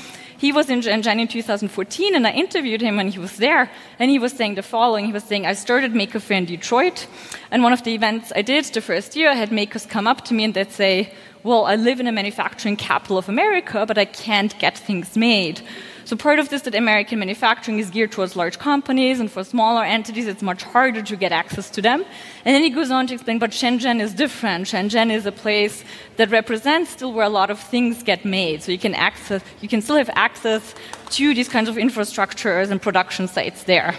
He 0.46 0.52
was 0.52 0.70
in 0.70 0.88
in 0.88 1.28
2014, 1.28 2.14
and 2.14 2.28
I 2.28 2.30
interviewed 2.30 2.80
him 2.80 2.98
when 2.98 3.08
he 3.08 3.18
was 3.18 3.38
there, 3.38 3.68
and 3.98 4.12
he 4.12 4.20
was 4.20 4.32
saying 4.32 4.54
the 4.54 4.62
following. 4.62 5.08
He 5.08 5.12
was 5.12 5.24
saying, 5.24 5.48
I 5.48 5.54
started 5.54 5.96
Maker 5.96 6.20
Faire 6.20 6.38
in 6.38 6.46
Detroit, 6.46 7.08
and 7.50 7.64
one 7.64 7.74
of 7.74 7.82
the 7.82 7.96
events 7.96 8.32
I 8.36 8.44
did 8.44 8.66
the 8.66 8.80
first 8.80 9.16
year, 9.16 9.32
I 9.32 9.34
had 9.34 9.52
makers 9.52 9.88
come 9.88 10.06
up 10.06 10.24
to 10.26 10.36
me 10.36 10.44
and 10.44 10.54
they'd 10.54 10.72
say, 10.72 11.12
well, 11.42 11.66
I 11.66 11.78
live 11.78 12.00
in 12.00 12.06
a 12.06 12.12
manufacturing 12.12 12.76
capital 12.76 13.18
of 13.18 13.28
America, 13.28 13.88
but 13.88 13.98
I 13.98 14.06
can't 14.06 14.54
get 14.60 14.78
things 14.78 15.18
made. 15.18 15.62
So 16.06 16.16
part 16.16 16.38
of 16.38 16.50
this 16.50 16.62
that 16.62 16.76
American 16.76 17.18
manufacturing 17.18 17.80
is 17.80 17.90
geared 17.90 18.12
towards 18.12 18.36
large 18.36 18.60
companies, 18.60 19.20
and 19.20 19.32
for 19.32 19.44
smaller 19.44 19.84
entities, 19.84 20.28
it's 20.28 20.44
much 20.44 20.62
harder 20.62 21.02
to 21.02 21.16
get 21.16 21.32
access 21.32 21.68
to 21.72 21.82
them. 21.82 22.06
And 22.46 22.54
then 22.54 22.62
he 22.62 22.70
goes 22.70 22.92
on 22.92 23.08
to 23.08 23.16
explain, 23.16 23.40
but 23.40 23.50
Shenzhen 23.50 24.00
is 24.00 24.14
different. 24.14 24.68
Shenzhen 24.68 25.12
is 25.12 25.26
a 25.26 25.32
place 25.32 25.84
that 26.18 26.30
represents 26.30 26.92
still 26.92 27.12
where 27.12 27.26
a 27.26 27.30
lot 27.30 27.50
of 27.50 27.60
things 27.60 28.04
get 28.04 28.24
made. 28.24 28.62
So 28.62 28.72
you 28.72 28.78
can 28.78 28.94
access, 28.94 29.42
you 29.62 29.68
can 29.68 29.82
still 29.82 29.96
have 29.96 30.12
access 30.14 30.76
to 31.12 31.34
these 31.34 31.50
kinds 31.50 31.70
of 31.70 31.76
infrastructures 31.76 32.70
and 32.70 32.80
production 32.80 33.28
sites 33.28 33.64
there. 33.64 33.96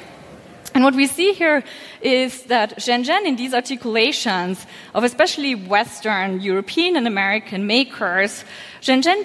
And 0.77 0.85
what 0.85 0.95
we 0.95 1.07
see 1.07 1.33
here 1.33 1.65
is 2.03 2.43
that 2.53 2.77
Shenzhen, 2.77 3.25
in 3.25 3.37
these 3.37 3.55
articulations 3.55 4.67
of 4.95 5.05
especially 5.05 5.55
Western, 5.55 6.43
European, 6.43 6.97
and 6.97 7.07
American 7.07 7.67
makers, 7.67 8.45
Shenzhen 8.83 9.25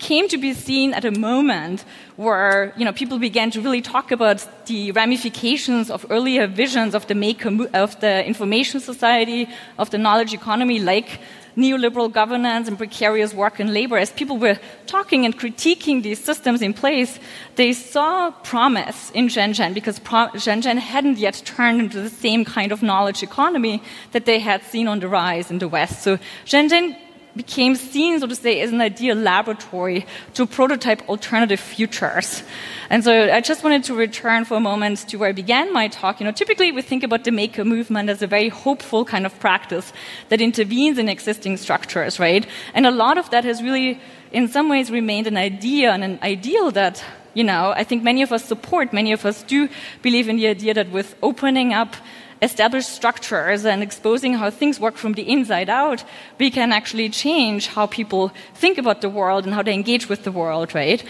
came 0.00 0.26
to 0.26 0.36
be 0.36 0.52
seen 0.54 0.92
at 0.94 1.04
a 1.04 1.12
moment 1.12 1.84
where 2.16 2.74
you 2.76 2.84
know, 2.84 2.92
people 2.92 3.20
began 3.20 3.52
to 3.52 3.60
really 3.60 3.80
talk 3.80 4.10
about 4.10 4.44
the 4.66 4.90
ramifications 4.90 5.88
of 5.88 6.04
earlier 6.10 6.48
visions 6.48 6.96
of 6.96 7.06
the 7.06 7.14
maker, 7.14 7.68
of 7.74 8.00
the 8.00 8.26
information 8.26 8.80
society, 8.80 9.48
of 9.78 9.90
the 9.90 9.98
knowledge 9.98 10.34
economy, 10.34 10.80
like 10.80 11.20
neoliberal 11.58 12.10
governance 12.10 12.68
and 12.68 12.78
precarious 12.78 13.34
work 13.34 13.58
and 13.58 13.74
labor, 13.74 13.98
as 13.98 14.12
people 14.12 14.38
were 14.38 14.58
talking 14.86 15.24
and 15.24 15.36
critiquing 15.36 16.02
these 16.02 16.22
systems 16.22 16.62
in 16.62 16.72
place, 16.72 17.18
they 17.56 17.72
saw 17.72 18.30
promise 18.30 19.10
in 19.10 19.26
Shenzhen 19.26 19.74
because 19.74 19.98
Shenzhen 19.98 20.78
hadn't 20.78 21.18
yet 21.18 21.42
turned 21.44 21.80
into 21.80 22.00
the 22.00 22.08
same 22.08 22.44
kind 22.44 22.70
of 22.70 22.82
knowledge 22.82 23.22
economy 23.22 23.82
that 24.12 24.24
they 24.24 24.38
had 24.38 24.62
seen 24.62 24.86
on 24.86 25.00
the 25.00 25.08
rise 25.08 25.50
in 25.50 25.58
the 25.58 25.68
West. 25.68 26.02
So 26.02 26.18
Shenzhen 26.46 26.96
became 27.36 27.76
seen, 27.76 28.18
so 28.18 28.26
to 28.26 28.34
say, 28.34 28.60
as 28.60 28.72
an 28.72 28.80
ideal 28.80 29.16
laboratory 29.16 30.06
to 30.34 30.46
prototype 30.46 31.08
alternative 31.08 31.60
futures. 31.60 32.42
And 32.90 33.04
so 33.04 33.32
I 33.32 33.40
just 33.40 33.62
wanted 33.62 33.84
to 33.84 33.94
return 33.94 34.44
for 34.44 34.56
a 34.56 34.60
moment 34.60 35.08
to 35.08 35.16
where 35.18 35.28
I 35.28 35.32
began 35.32 35.72
my 35.72 35.88
talk. 35.88 36.20
You 36.20 36.26
know, 36.26 36.32
typically 36.32 36.72
we 36.72 36.82
think 36.82 37.02
about 37.02 37.24
the 37.24 37.30
maker 37.30 37.64
movement 37.64 38.08
as 38.08 38.22
a 38.22 38.26
very 38.26 38.48
hopeful 38.48 39.04
kind 39.04 39.26
of 39.26 39.38
practice 39.40 39.92
that 40.30 40.40
intervenes 40.40 40.98
in 40.98 41.08
existing 41.08 41.58
structures, 41.58 42.18
right? 42.18 42.46
And 42.74 42.86
a 42.86 42.90
lot 42.90 43.18
of 43.18 43.30
that 43.30 43.44
has 43.44 43.62
really, 43.62 44.00
in 44.32 44.48
some 44.48 44.68
ways, 44.68 44.90
remained 44.90 45.26
an 45.26 45.36
idea 45.36 45.92
and 45.92 46.02
an 46.02 46.18
ideal 46.22 46.70
that 46.72 47.04
you 47.34 47.44
know, 47.44 47.72
I 47.76 47.84
think 47.84 48.02
many 48.02 48.22
of 48.22 48.32
us 48.32 48.44
support, 48.44 48.92
many 48.92 49.12
of 49.12 49.24
us 49.24 49.42
do 49.42 49.68
believe 50.02 50.28
in 50.28 50.36
the 50.36 50.48
idea 50.48 50.74
that 50.74 50.90
with 50.90 51.14
opening 51.22 51.72
up 51.72 51.96
established 52.42 52.90
structures 52.90 53.64
and 53.64 53.82
exposing 53.82 54.34
how 54.34 54.50
things 54.50 54.78
work 54.78 54.96
from 54.96 55.14
the 55.14 55.28
inside 55.28 55.68
out, 55.68 56.04
we 56.38 56.50
can 56.50 56.72
actually 56.72 57.08
change 57.08 57.66
how 57.66 57.86
people 57.86 58.32
think 58.54 58.78
about 58.78 59.00
the 59.00 59.08
world 59.08 59.44
and 59.44 59.54
how 59.54 59.62
they 59.62 59.74
engage 59.74 60.08
with 60.08 60.24
the 60.24 60.32
world, 60.32 60.74
right? 60.74 61.02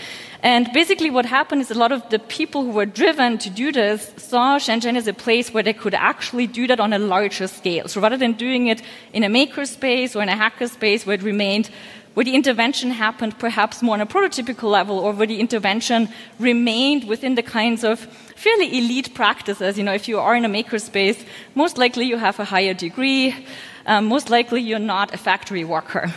And 0.42 0.70
basically, 0.72 1.10
what 1.10 1.26
happened 1.26 1.60
is 1.60 1.70
a 1.70 1.74
lot 1.74 1.92
of 1.92 2.08
the 2.10 2.18
people 2.18 2.62
who 2.62 2.70
were 2.70 2.86
driven 2.86 3.38
to 3.38 3.50
do 3.50 3.72
this 3.72 4.12
saw 4.16 4.58
Shenzhen 4.58 4.96
as 4.96 5.08
a 5.08 5.12
place 5.12 5.52
where 5.52 5.62
they 5.62 5.72
could 5.72 5.94
actually 5.94 6.46
do 6.46 6.66
that 6.68 6.78
on 6.80 6.92
a 6.92 6.98
larger 6.98 7.48
scale. 7.48 7.88
So 7.88 8.00
rather 8.00 8.16
than 8.16 8.32
doing 8.34 8.68
it 8.68 8.82
in 9.12 9.24
a 9.24 9.28
makerspace 9.28 10.14
or 10.14 10.22
in 10.22 10.28
a 10.28 10.36
hackerspace 10.36 11.04
where 11.04 11.14
it 11.14 11.22
remained 11.22 11.70
where 12.18 12.24
the 12.24 12.34
intervention 12.34 12.90
happened 12.90 13.38
perhaps 13.38 13.80
more 13.80 13.94
on 13.94 14.00
a 14.00 14.04
prototypical 14.04 14.68
level 14.68 14.98
or 14.98 15.12
where 15.12 15.28
the 15.28 15.38
intervention 15.38 16.08
remained 16.40 17.04
within 17.04 17.36
the 17.36 17.44
kinds 17.44 17.84
of 17.84 18.00
fairly 18.34 18.76
elite 18.76 19.14
practices. 19.14 19.78
You 19.78 19.84
know, 19.84 19.92
if 19.92 20.08
you 20.08 20.18
are 20.18 20.34
in 20.34 20.44
a 20.44 20.48
makerspace, 20.48 21.24
most 21.54 21.78
likely 21.78 22.06
you 22.06 22.16
have 22.16 22.40
a 22.40 22.44
higher 22.44 22.74
degree, 22.74 23.36
um, 23.86 24.06
most 24.06 24.30
likely 24.30 24.60
you're 24.60 24.80
not 24.80 25.14
a 25.14 25.16
factory 25.16 25.62
worker. 25.62 26.12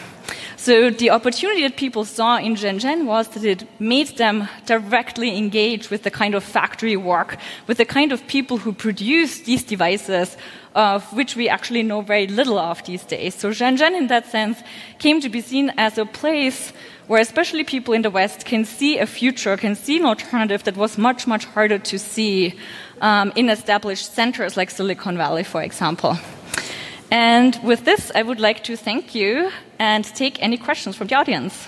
So 0.58 0.90
the 0.90 1.12
opportunity 1.12 1.62
that 1.62 1.76
people 1.76 2.04
saw 2.04 2.38
in 2.38 2.56
Shenzhen 2.56 3.06
was 3.06 3.28
that 3.30 3.44
it 3.44 3.68
made 3.80 4.18
them 4.18 4.48
directly 4.66 5.38
engage 5.38 5.92
with 5.92 6.02
the 6.02 6.10
kind 6.10 6.34
of 6.34 6.44
factory 6.44 6.98
work, 6.98 7.38
with 7.68 7.78
the 7.78 7.86
kind 7.86 8.12
of 8.12 8.26
people 8.26 8.58
who 8.58 8.74
produce 8.74 9.42
these 9.42 9.64
devices 9.64 10.36
of 10.76 11.12
which 11.14 11.36
we 11.36 11.50
actually 11.50 11.84
know 11.84 12.02
very 12.02 12.28
little 12.28 12.58
of 12.58 12.84
these 12.86 13.04
days. 13.04 13.36
So 13.36 13.50
Shenzhen, 13.52 13.96
in 13.98 14.08
that 14.08 14.28
sense, 14.28 14.62
came 15.00 15.20
to 15.22 15.30
be 15.30 15.42
seen 15.42 15.72
as 15.78 15.98
a 15.98 16.06
place 16.06 16.74
where 17.08 17.22
especially 17.22 17.64
people 17.64 17.94
in 17.94 18.04
the 18.04 18.10
West 18.10 18.46
can 18.46 18.64
see 18.64 18.98
a 18.98 19.06
future, 19.06 19.58
can 19.58 19.76
see 19.76 19.98
an 19.98 20.06
alternative 20.06 20.64
that 20.64 20.78
was 20.78 20.98
much, 20.98 21.28
much 21.28 21.46
harder 21.46 21.78
to 21.78 22.00
see 22.00 22.54
um, 23.02 23.34
in 23.36 23.50
established 23.50 24.14
centers 24.14 24.56
like 24.56 24.70
Silicon 24.70 25.18
Valley, 25.18 25.44
for 25.44 25.62
example. 25.62 26.18
And 27.12 27.60
with 27.64 27.84
this, 27.84 28.12
I 28.16 28.22
would 28.24 28.40
like 28.40 28.64
to 28.64 28.78
thank 28.78 29.14
you 29.14 29.52
and 29.78 30.06
take 30.06 30.42
any 30.42 30.58
questions 30.58 30.96
from 30.96 31.08
the 31.08 31.16
audience. 31.16 31.68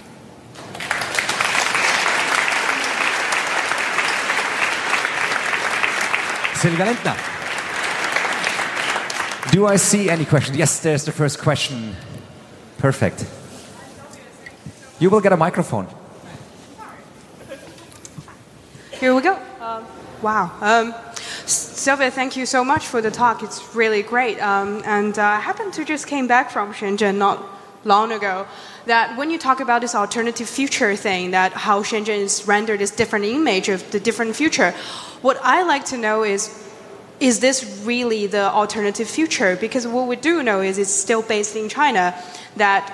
Lindtner. 6.63 7.32
Do 9.53 9.67
I 9.67 9.75
see 9.75 10.09
any 10.09 10.25
questions? 10.25 10.57
Yes, 10.57 10.79
there's 10.79 11.05
the 11.05 11.11
first 11.11 11.37
question. 11.37 11.95
Perfect. 12.79 13.29
You 14.99 15.11
will 15.11 15.21
get 15.21 15.31
a 15.31 15.37
microphone. 15.37 15.85
Here 18.93 19.13
we 19.13 19.21
go. 19.21 19.37
Um, 19.61 19.85
wow. 20.23 20.49
Um, 20.59 20.95
Silvia, 21.45 22.09
thank 22.09 22.35
you 22.35 22.47
so 22.47 22.65
much 22.65 22.87
for 22.87 22.99
the 22.99 23.11
talk. 23.11 23.43
It's 23.43 23.75
really 23.75 24.01
great. 24.01 24.41
Um, 24.41 24.81
and 24.85 25.19
uh, 25.19 25.23
I 25.23 25.39
happened 25.39 25.73
to 25.73 25.85
just 25.85 26.07
came 26.07 26.25
back 26.25 26.49
from 26.49 26.73
Shenzhen 26.73 27.17
not 27.17 27.37
long 27.83 28.11
ago. 28.11 28.47
That 28.87 29.15
when 29.19 29.29
you 29.29 29.37
talk 29.37 29.59
about 29.59 29.81
this 29.81 29.93
alternative 29.93 30.49
future 30.49 30.95
thing, 30.95 31.29
that 31.29 31.53
how 31.53 31.83
Shenzhen 31.83 32.21
is 32.25 32.47
rendered 32.47 32.79
this 32.79 32.89
different 32.89 33.25
image 33.25 33.69
of 33.69 33.91
the 33.91 33.99
different 33.99 34.35
future, 34.35 34.71
what 35.21 35.37
I 35.43 35.61
like 35.61 35.85
to 35.93 35.97
know 35.97 36.23
is 36.23 36.62
is 37.19 37.39
this 37.39 37.81
really 37.83 38.27
the 38.27 38.51
alternative 38.51 39.07
future? 39.07 39.55
Because 39.55 39.87
what 39.87 40.07
we 40.07 40.15
do 40.15 40.43
know 40.43 40.61
is 40.61 40.77
it's 40.77 40.91
still 40.91 41.21
based 41.21 41.55
in 41.55 41.69
China, 41.69 42.15
that 42.57 42.91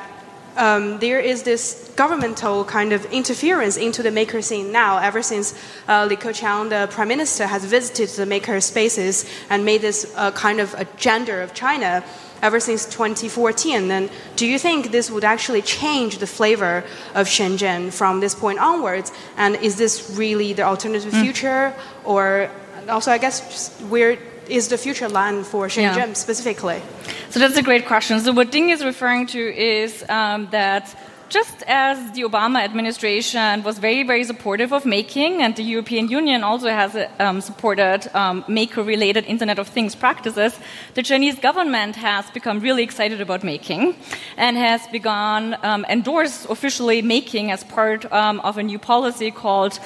um, 0.58 1.00
there 1.00 1.20
is 1.20 1.44
this 1.44 1.92
governmental 1.96 2.66
kind 2.66 2.92
of 2.92 3.06
interference 3.06 3.78
into 3.78 4.04
the 4.04 4.12
maker 4.12 4.42
scene 4.42 4.72
now, 4.72 4.98
ever 4.98 5.22
since 5.22 5.54
uh, 5.88 6.06
Li 6.10 6.18
Keqiang, 6.18 6.70
the 6.70 6.88
prime 6.92 7.08
minister, 7.08 7.48
has 7.48 7.64
visited 7.66 8.10
the 8.10 8.26
maker 8.26 8.60
spaces 8.60 9.26
and 9.50 9.64
made 9.64 9.82
this 9.82 10.12
uh, 10.16 10.32
kind 10.32 10.60
of 10.60 10.74
agenda 10.76 11.42
of 11.44 11.54
China 11.54 12.04
ever 12.42 12.60
since 12.60 12.86
2014. 12.86 13.88
Then, 13.88 14.10
do 14.36 14.46
you 14.46 14.60
think 14.60 14.92
this 14.92 15.12
would 15.12 15.24
actually 15.24 15.62
change 15.62 16.18
the 16.18 16.28
flavor 16.28 16.84
of 17.16 17.28
Shenzhen 17.28 17.92
from 17.92 18.20
this 18.20 18.36
point 18.36 18.60
onwards? 18.60 19.12
And 19.38 19.56
is 19.58 19.78
this 19.78 20.16
really 20.18 20.54
the 20.54 20.64
alternative 20.64 21.14
mm. 21.14 21.22
future, 21.22 21.74
or 22.04 22.50
also, 22.90 23.12
I 23.12 23.18
guess, 23.18 23.80
where 23.90 24.18
is 24.48 24.68
the 24.68 24.78
future 24.78 25.08
land 25.08 25.46
for 25.46 25.68
Shenzhen 25.68 25.96
yeah. 25.96 26.14
specifically? 26.14 26.82
So 27.30 27.40
that's 27.40 27.58
a 27.58 27.64
great 27.64 27.86
question. 27.86 28.20
So 28.20 28.32
what 28.32 28.52
Ding 28.52 28.70
is 28.70 28.84
referring 28.84 29.28
to 29.28 29.40
is 29.40 30.04
um, 30.10 30.48
that 30.52 30.96
just 31.30 31.64
as 31.68 32.12
the 32.14 32.24
Obama 32.24 32.60
administration 32.64 33.64
was 33.64 33.78
very, 33.78 34.04
very 34.04 34.24
supportive 34.24 34.74
of 34.74 34.86
making, 34.86 35.42
and 35.44 35.56
the 35.56 35.64
European 35.64 36.10
Union 36.10 36.44
also 36.44 36.70
has 36.70 36.98
um, 37.20 37.40
supported 37.42 38.10
um, 38.16 38.44
maker 38.48 38.82
related 38.82 39.26
Internet 39.26 39.60
of 39.60 39.68
Things 39.68 39.96
practices, 39.96 40.58
the 40.96 41.04
Chinese 41.04 41.40
government 41.40 41.96
has 41.96 42.30
become 42.32 42.60
really 42.60 42.84
excited 42.84 43.22
about 43.22 43.44
making 43.44 43.96
and 44.38 44.58
has 44.58 44.86
begun 44.88 45.56
um, 45.64 45.86
endorse 45.88 46.46
officially 46.46 47.02
making 47.02 47.52
as 47.52 47.64
part 47.64 48.12
um, 48.12 48.40
of 48.42 48.58
a 48.58 48.64
new 48.64 48.80
policy 48.80 49.30
called 49.30 49.80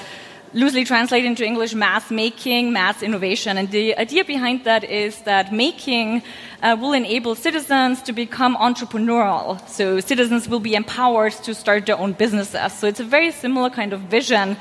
loosely 0.54 0.84
translated 0.84 1.26
into 1.26 1.44
English, 1.44 1.74
mass 1.74 2.10
making, 2.10 2.72
mass 2.72 3.02
innovation. 3.02 3.58
And 3.58 3.70
the 3.70 3.96
idea 3.98 4.24
behind 4.24 4.64
that 4.64 4.84
is 4.84 5.20
that 5.22 5.52
making 5.52 6.22
uh, 6.62 6.76
will 6.80 6.92
enable 6.92 7.34
citizens 7.34 8.00
to 8.02 8.12
become 8.12 8.56
entrepreneurial. 8.56 9.68
So 9.68 10.00
citizens 10.00 10.48
will 10.48 10.60
be 10.60 10.74
empowered 10.74 11.32
to 11.42 11.54
start 11.54 11.86
their 11.86 11.98
own 11.98 12.12
businesses. 12.12 12.72
So 12.72 12.86
it's 12.86 13.00
a 13.00 13.04
very 13.04 13.32
similar 13.32 13.68
kind 13.68 13.92
of 13.92 14.00
vision 14.02 14.56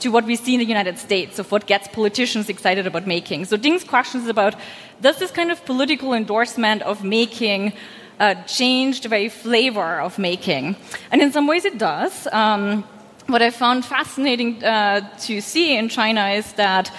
to 0.00 0.08
what 0.10 0.24
we 0.24 0.36
see 0.36 0.54
in 0.54 0.60
the 0.60 0.66
United 0.66 0.98
States 0.98 1.38
of 1.38 1.52
what 1.52 1.66
gets 1.66 1.88
politicians 1.88 2.48
excited 2.48 2.86
about 2.86 3.06
making. 3.06 3.44
So 3.44 3.56
Ding's 3.56 3.84
question 3.84 4.22
is 4.22 4.28
about 4.28 4.54
does 5.00 5.18
this 5.18 5.30
kind 5.30 5.50
of 5.50 5.64
political 5.64 6.14
endorsement 6.14 6.82
of 6.82 7.04
making 7.04 7.74
uh, 8.18 8.34
change 8.44 9.02
the 9.02 9.08
very 9.08 9.28
flavor 9.28 10.00
of 10.00 10.18
making? 10.18 10.76
And 11.12 11.20
in 11.20 11.32
some 11.32 11.46
ways 11.46 11.64
it 11.64 11.78
does. 11.78 12.26
Um, 12.32 12.84
what 13.26 13.42
I 13.42 13.50
found 13.50 13.84
fascinating 13.84 14.62
uh, 14.62 15.00
to 15.20 15.40
see 15.40 15.76
in 15.76 15.88
China 15.88 16.28
is 16.28 16.52
that 16.54 16.90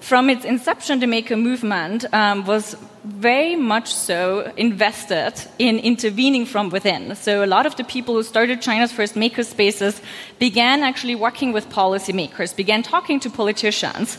from 0.00 0.28
its 0.30 0.44
inception, 0.44 1.00
the 1.00 1.06
maker 1.06 1.36
movement 1.36 2.04
um, 2.12 2.44
was 2.44 2.76
very 3.04 3.56
much 3.56 3.92
so 3.92 4.52
invested 4.56 5.32
in 5.58 5.78
intervening 5.78 6.46
from 6.46 6.70
within. 6.70 7.16
So 7.16 7.44
a 7.44 7.46
lot 7.46 7.66
of 7.66 7.76
the 7.76 7.84
people 7.84 8.14
who 8.14 8.22
started 8.22 8.62
China's 8.62 8.92
first 8.92 9.16
maker 9.16 9.42
spaces 9.42 10.00
began 10.38 10.82
actually 10.82 11.16
working 11.16 11.52
with 11.52 11.68
policymakers, 11.68 12.54
began 12.54 12.82
talking 12.82 13.18
to 13.20 13.30
politicians. 13.30 14.18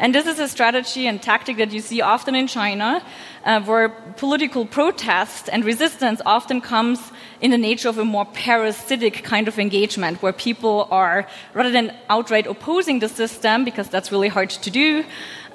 And 0.00 0.14
this 0.14 0.26
is 0.26 0.40
a 0.40 0.48
strategy 0.48 1.06
and 1.06 1.22
tactic 1.22 1.58
that 1.58 1.72
you 1.72 1.80
see 1.80 2.00
often 2.00 2.34
in 2.34 2.48
China, 2.48 3.02
uh, 3.44 3.60
where 3.62 3.88
political 4.16 4.66
protest 4.66 5.48
and 5.52 5.64
resistance 5.64 6.20
often 6.26 6.60
comes 6.60 7.12
in 7.44 7.50
the 7.50 7.58
nature 7.58 7.90
of 7.90 7.98
a 7.98 8.04
more 8.06 8.24
parasitic 8.24 9.22
kind 9.22 9.48
of 9.48 9.58
engagement 9.58 10.22
where 10.22 10.32
people 10.32 10.88
are, 10.90 11.26
rather 11.52 11.70
than 11.70 11.94
outright 12.08 12.46
opposing 12.46 13.00
the 13.00 13.08
system, 13.08 13.66
because 13.66 13.86
that's 13.90 14.10
really 14.10 14.28
hard 14.28 14.48
to 14.48 14.70
do, 14.70 15.04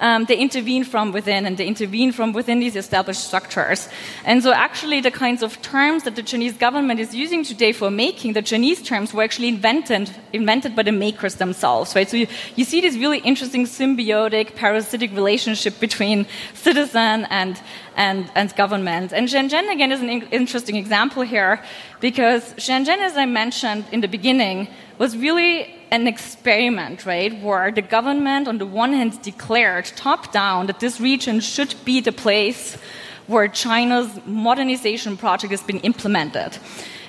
um, 0.00 0.24
they 0.24 0.36
intervene 0.36 0.84
from 0.84 1.12
within 1.12 1.46
and 1.46 1.56
they 1.56 1.66
intervene 1.66 2.12
from 2.12 2.32
within 2.32 2.60
these 2.60 2.76
established 2.76 3.24
structures. 3.24 3.88
And 4.24 4.42
so, 4.42 4.52
actually, 4.52 5.00
the 5.00 5.10
kinds 5.10 5.42
of 5.42 5.60
terms 5.62 6.04
that 6.04 6.16
the 6.16 6.22
Chinese 6.22 6.56
government 6.56 7.00
is 7.00 7.14
using 7.14 7.44
today 7.44 7.72
for 7.72 7.90
making, 7.90 8.32
the 8.32 8.42
Chinese 8.42 8.82
terms 8.82 9.12
were 9.12 9.22
actually 9.22 9.48
invented, 9.48 10.10
invented 10.32 10.74
by 10.74 10.82
the 10.82 10.92
makers 10.92 11.36
themselves, 11.36 11.94
right? 11.94 12.08
So, 12.08 12.16
you, 12.16 12.26
you 12.56 12.64
see 12.64 12.80
this 12.80 12.96
really 12.96 13.18
interesting 13.18 13.66
symbiotic, 13.66 14.56
parasitic 14.56 15.12
relationship 15.12 15.78
between 15.78 16.26
citizen 16.54 17.26
and, 17.30 17.60
and, 17.96 18.30
and 18.34 18.54
government. 18.56 19.12
And 19.12 19.28
Shenzhen, 19.28 19.70
again, 19.70 19.92
is 19.92 20.00
an 20.00 20.08
in- 20.08 20.28
interesting 20.30 20.76
example 20.76 21.22
here 21.22 21.62
because 22.00 22.54
Shenzhen, 22.54 22.98
as 22.98 23.16
I 23.16 23.26
mentioned 23.26 23.84
in 23.92 24.00
the 24.00 24.08
beginning, 24.08 24.68
was 24.98 25.16
really 25.16 25.74
an 25.90 26.06
experiment, 26.06 27.04
right, 27.04 27.32
where 27.42 27.70
the 27.70 27.82
government, 27.82 28.48
on 28.48 28.58
the 28.58 28.66
one 28.66 28.92
hand, 28.92 29.20
declared 29.22 29.86
top 29.96 30.32
down 30.32 30.66
that 30.66 30.80
this 30.80 31.00
region 31.00 31.40
should 31.40 31.74
be 31.84 32.00
the 32.00 32.12
place 32.12 32.76
where 33.26 33.48
China's 33.48 34.20
modernization 34.26 35.16
project 35.16 35.50
has 35.50 35.62
been 35.62 35.80
implemented. 35.80 36.58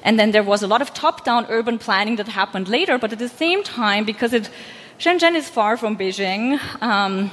And 0.03 0.19
then 0.19 0.31
there 0.31 0.43
was 0.43 0.63
a 0.63 0.67
lot 0.67 0.81
of 0.81 0.93
top 0.93 1.23
down 1.23 1.45
urban 1.49 1.77
planning 1.77 2.15
that 2.17 2.27
happened 2.27 2.67
later, 2.67 2.97
but 2.97 3.11
at 3.11 3.19
the 3.19 3.29
same 3.29 3.63
time, 3.63 4.03
because 4.05 4.33
it, 4.33 4.49
Shenzhen 4.99 5.35
is 5.35 5.49
far 5.49 5.77
from 5.77 5.97
Beijing, 5.97 6.59
um, 6.81 7.31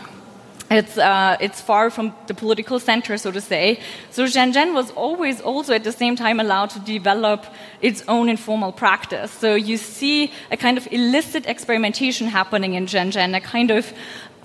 it's, 0.71 0.99
uh, 0.99 1.37
it's 1.41 1.61
far 1.61 1.91
from 1.91 2.15
the 2.27 2.35
political 2.35 2.79
center, 2.79 3.17
so 3.17 3.31
to 3.31 3.41
say. 3.41 3.81
So 4.11 4.25
Shenzhen 4.25 4.75
was 4.75 4.91
always 4.91 5.41
also 5.41 5.73
at 5.75 5.85
the 5.85 5.93
same 5.93 6.15
time 6.15 6.41
allowed 6.41 6.71
to 6.71 6.81
develop 6.81 7.47
its 7.81 8.05
own 8.07 8.29
informal 8.29 8.73
practice. 8.73 9.31
So 9.31 9.55
you 9.55 9.79
see 9.79 10.31
a 10.51 10.57
kind 10.57 10.77
of 10.77 10.87
illicit 10.91 11.47
experimentation 11.47 12.27
happening 12.27 12.75
in 12.75 12.87
Shenzhen, 12.87 13.35
a 13.35 13.41
kind 13.41 13.71
of 13.71 13.93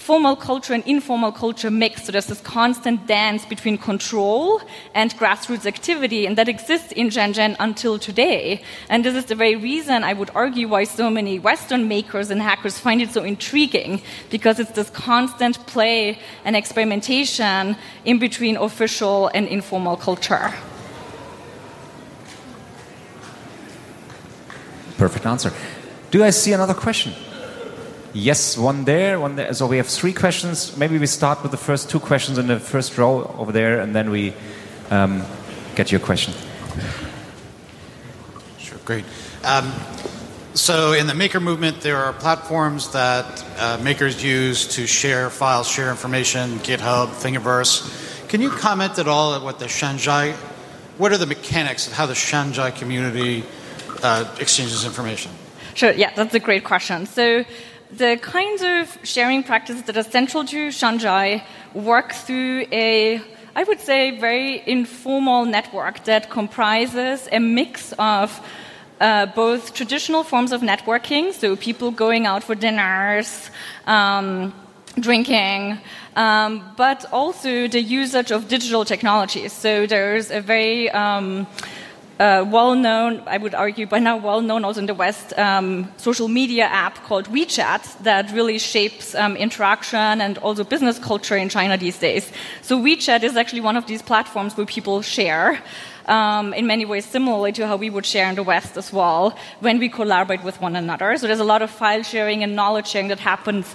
formal 0.04 0.36
culture 0.36 0.74
and 0.74 0.84
informal 0.86 1.32
culture 1.32 1.72
mix. 1.72 2.04
So 2.04 2.12
there's 2.12 2.26
this 2.26 2.42
constant 2.42 3.08
dance 3.08 3.46
between 3.46 3.78
control 3.78 4.62
and 4.94 5.16
grassroots 5.18 5.66
activity, 5.66 6.26
and 6.26 6.38
that 6.38 6.50
exists 6.50 6.92
in 6.92 7.08
Shenzhen 7.08 7.56
until 7.60 7.98
today. 7.98 8.62
And 8.90 9.06
this 9.06 9.16
is 9.16 9.26
the 9.26 9.36
very 9.36 9.56
reason 9.56 10.04
I 10.04 10.12
would 10.12 10.30
argue 10.36 10.68
why 10.68 10.84
so 10.84 11.10
many 11.10 11.40
Western 11.40 11.88
makers 11.88 12.30
and 12.32 12.42
hackers 12.42 12.78
find 12.78 13.02
it 13.02 13.12
so 13.12 13.24
intriguing, 13.24 14.02
because 14.30 14.60
it's 14.60 14.72
this 14.72 14.90
constant 14.90 15.66
play 15.68 16.20
and 16.44 16.56
experimentation 16.56 17.78
in 18.04 18.20
between 18.20 18.58
official 18.58 19.32
and 19.34 19.48
informal 19.48 19.96
culture. 19.96 20.54
Perfect 24.98 25.26
answer. 25.26 25.54
Do 26.12 26.24
I 26.26 26.32
see 26.32 26.52
another 26.52 26.74
question? 26.74 27.14
Yes, 28.14 28.58
one 28.60 28.86
there, 28.86 29.20
one 29.20 29.36
there. 29.36 29.52
So 29.56 29.66
we 29.66 29.78
have 29.78 29.88
three 29.88 30.14
questions. 30.14 30.78
Maybe 30.78 31.00
we 31.00 31.08
start 31.08 31.42
with 31.42 31.50
the 31.50 31.58
first 31.58 31.90
two 31.90 32.00
questions 32.00 32.38
in 32.38 32.46
the 32.46 32.60
first 32.60 32.96
row 32.96 33.34
over 33.40 33.52
there, 33.52 33.80
and 33.82 33.96
then 33.96 34.12
we 34.12 34.34
um, 34.92 35.26
get 35.76 35.92
your 35.92 36.00
question. 36.00 36.32
Sure, 38.60 38.78
great. 38.86 39.04
Um, 39.44 39.74
so 40.54 40.94
in 40.94 41.08
the 41.08 41.16
maker 41.16 41.40
movement, 41.40 41.82
there 41.82 41.98
are 41.98 42.14
platforms 42.14 42.92
that 42.92 43.44
uh, 43.58 43.80
makers 43.84 44.24
use 44.24 44.68
to 44.76 44.86
share 44.86 45.32
files, 45.32 45.68
share 45.68 45.90
information, 45.90 46.60
GitHub, 46.60 47.08
Thingiverse. 47.08 48.30
Can 48.30 48.42
you 48.42 48.52
comment 48.52 49.00
at 49.00 49.08
all 49.08 49.34
at 49.34 49.42
what 49.42 49.58
the 49.58 49.66
Shanzhai, 49.66 50.34
what 51.00 51.12
are 51.12 51.18
the 51.18 51.26
mechanics 51.26 51.88
of 51.88 51.94
how 51.94 52.06
the 52.06 52.14
Shanzhai 52.14 52.76
community 52.76 53.44
uh, 54.04 54.32
exchanges 54.40 54.86
information? 54.86 55.32
Sure, 55.74 55.92
yeah, 55.92 56.14
that's 56.14 56.36
a 56.36 56.40
great 56.40 56.64
question. 56.64 57.08
So 57.08 57.44
the 57.98 58.18
kinds 58.22 58.64
of 58.64 58.98
sharing 59.04 59.44
practices 59.44 59.84
that 59.84 59.98
are 59.98 60.04
central 60.04 60.44
to 60.46 60.70
Shanzhai 60.70 61.44
work 61.74 62.14
through 62.14 62.66
a, 62.72 63.22
I 63.56 63.64
would 63.64 63.80
say, 63.80 64.20
very 64.20 64.64
informal 64.68 65.46
network 65.46 66.04
that 66.06 66.30
comprises 66.30 67.28
a 67.32 67.40
mix 67.40 67.94
of 68.00 68.42
uh, 69.00 69.28
both 69.28 69.74
traditional 69.74 70.24
forms 70.24 70.52
of 70.52 70.62
networking, 70.62 71.34
so 71.34 71.56
people 71.56 71.92
going 71.92 72.26
out 72.26 72.44
for 72.44 72.56
dinners, 72.56 73.52
um, 73.86 74.54
drinking, 75.00 75.78
um, 76.16 76.64
but 76.78 77.06
also 77.12 77.68
the 77.68 77.82
usage 77.82 78.32
of 78.32 78.48
digital 78.48 78.86
technologies. 78.86 79.52
So 79.52 79.86
there's 79.86 80.32
a 80.32 80.42
very 80.42 80.90
um, 80.92 81.48
uh, 82.20 82.46
well 82.48 82.76
known, 82.76 83.24
I 83.26 83.38
would 83.38 83.56
argue 83.56 83.88
by 83.88 84.00
now 84.00 84.18
well 84.18 84.42
known 84.42 84.64
also 84.64 84.80
in 84.80 84.86
the 84.86 84.94
West, 84.94 85.38
um, 85.38 85.92
social 85.98 86.28
media 86.28 86.66
app 86.66 87.04
called 87.04 87.28
WeChat 87.28 88.04
that 88.04 88.32
really 88.32 88.60
shapes 88.60 89.16
um, 89.16 89.36
interaction 89.36 90.22
and 90.22 90.38
also 90.38 90.64
business 90.64 91.00
culture 91.00 91.36
in 91.36 91.50
China 91.50 91.78
these 91.78 91.98
days. 91.98 92.32
So 92.62 92.80
WeChat 92.80 93.24
is 93.24 93.36
actually 93.36 93.62
one 93.62 93.78
of 93.78 93.88
these 93.88 94.02
platforms 94.02 94.56
where 94.56 94.66
people 94.66 95.02
share. 95.02 95.62
Um, 96.06 96.54
in 96.54 96.68
many 96.68 96.84
ways, 96.84 97.06
similarly 97.06 97.54
to 97.54 97.66
how 97.66 97.78
we 97.78 97.90
would 97.90 98.06
share 98.06 98.28
in 98.28 98.36
the 98.36 98.44
West 98.44 98.76
as 98.76 98.92
well, 98.92 99.38
when 99.62 99.80
we 99.80 99.88
collaborate 99.88 100.44
with 100.44 100.60
one 100.60 100.76
another. 100.76 101.16
So 101.16 101.28
there's 101.28 101.40
a 101.40 101.46
lot 101.46 101.62
of 101.62 101.72
file 101.72 102.04
sharing 102.04 102.44
and 102.44 102.58
knowledge 102.58 102.88
sharing 102.88 103.08
that 103.08 103.20
happens 103.20 103.74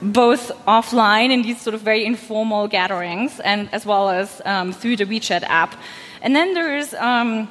both 0.00 0.50
offline 0.66 1.30
in 1.30 1.42
these 1.42 1.60
sort 1.60 1.74
of 1.74 1.82
very 1.82 2.06
informal 2.06 2.66
gatherings, 2.66 3.40
and 3.40 3.68
as 3.72 3.84
well 3.84 4.08
as 4.08 4.40
um, 4.46 4.72
through 4.72 4.96
the 4.96 5.04
WeChat 5.04 5.42
app. 5.42 5.76
And 6.22 6.36
then 6.36 6.54
there's 6.54 6.92
um, 6.94 7.48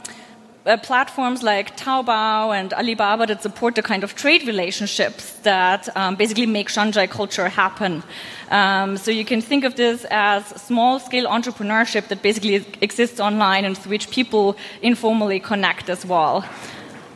uh, 0.65 0.77
platforms 0.77 1.41
like 1.41 1.75
Taobao 1.77 2.55
and 2.55 2.73
Alibaba 2.73 3.25
that 3.27 3.41
support 3.41 3.75
the 3.75 3.82
kind 3.82 4.03
of 4.03 4.15
trade 4.15 4.45
relationships 4.45 5.34
that 5.43 5.89
um, 5.95 6.15
basically 6.15 6.45
make 6.45 6.69
Shanzhai 6.69 7.10
culture 7.10 7.49
happen. 7.49 8.03
Um, 8.51 8.97
so 8.97 9.12
you 9.12 9.25
can 9.25 9.41
think 9.41 9.63
of 9.63 9.75
this 9.75 10.05
as 10.12 10.45
small 10.62 10.99
scale 10.99 11.27
entrepreneurship 11.27 12.08
that 12.10 12.21
basically 12.21 12.55
exists 12.82 13.19
online 13.19 13.65
and 13.65 13.77
through 13.77 13.91
which 13.91 14.10
people 14.12 14.58
informally 14.82 15.39
connect 15.39 15.89
as 15.89 16.05
well. 16.05 16.45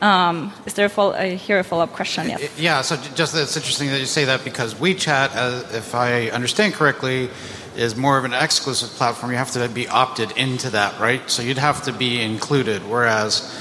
Um, 0.02 0.52
is 0.66 0.74
there 0.74 0.88
a 0.88 0.90
follow, 0.90 1.14
I 1.14 1.36
hear 1.36 1.60
a 1.60 1.64
follow 1.64 1.84
up 1.84 1.94
question? 1.94 2.28
Yes. 2.28 2.60
Yeah, 2.60 2.82
so 2.82 2.98
just 3.16 3.36
it's 3.36 3.56
interesting 3.56 3.90
that 3.90 4.00
you 4.00 4.06
say 4.06 4.26
that 4.26 4.44
because 4.44 4.74
WeChat, 4.74 5.30
uh, 5.34 5.64
if 5.78 5.96
I 5.96 6.30
understand 6.30 6.74
correctly, 6.74 7.30
is 7.76 7.96
more 7.96 8.18
of 8.18 8.26
an 8.26 8.34
exclusive 8.34 8.90
platform. 8.90 9.32
You 9.32 9.38
have 9.38 9.52
to 9.52 9.68
be 9.70 9.88
opted 9.88 10.32
into 10.38 10.70
that, 10.72 11.00
right? 11.00 11.28
So 11.30 11.42
you'd 11.42 11.58
have 11.58 11.84
to 11.84 11.94
be 11.94 12.22
included, 12.22 12.82
whereas 12.88 13.54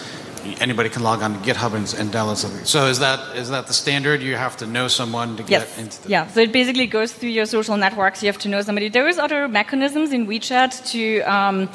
anybody 0.61 0.89
can 0.89 1.03
log 1.03 1.23
on 1.23 1.35
to 1.35 1.39
GitHub 1.39 1.75
and, 1.75 1.95
and 1.99 2.13
download 2.13 2.37
something. 2.37 2.65
So 2.65 2.87
is 2.87 2.99
that 2.99 3.37
is 3.37 3.51
that 3.51 3.67
the 3.67 3.73
standard? 3.73 4.23
You 4.23 4.37
have 4.37 4.57
to 4.59 4.67
know 4.67 4.89
someone 4.89 5.37
to 5.37 5.43
get 5.43 5.63
yes. 5.63 5.79
into. 5.79 6.03
The 6.03 6.09
yeah. 6.09 6.27
So 6.27 6.41
it 6.41 6.53
basically 6.53 6.87
goes 6.87 7.13
through 7.13 7.31
your 7.31 7.47
social 7.47 7.77
networks. 7.77 8.23
You 8.23 8.29
have 8.29 8.39
to 8.39 8.49
know 8.49 8.63
somebody. 8.63 8.89
There 8.89 9.09
is 9.09 9.19
other 9.19 9.49
mechanisms 9.49 10.13
in 10.13 10.27
WeChat 10.27 10.91
to. 10.93 11.21
Um, 11.21 11.69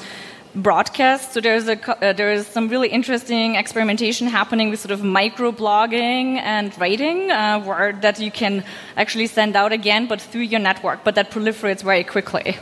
broadcast. 0.57 1.33
So 1.33 1.41
there's 1.41 1.67
a 1.67 1.77
uh, 1.77 2.13
there 2.13 2.31
is 2.31 2.47
some 2.47 2.67
really 2.67 2.89
interesting 2.89 3.55
experimentation 3.55 4.27
happening 4.27 4.69
with 4.69 4.79
sort 4.79 4.91
of 4.91 5.03
micro 5.03 5.51
blogging 5.51 6.37
and 6.37 6.77
writing, 6.79 7.31
uh, 7.31 7.59
where 7.61 7.93
that 7.93 8.19
you 8.19 8.31
can 8.31 8.63
actually 8.95 9.27
send 9.27 9.55
out 9.55 9.71
again, 9.71 10.07
but 10.07 10.21
through 10.21 10.47
your 10.53 10.59
network. 10.59 11.03
But 11.03 11.15
that 11.15 11.31
proliferates 11.31 11.83
very 11.83 12.03
quickly. 12.03 12.57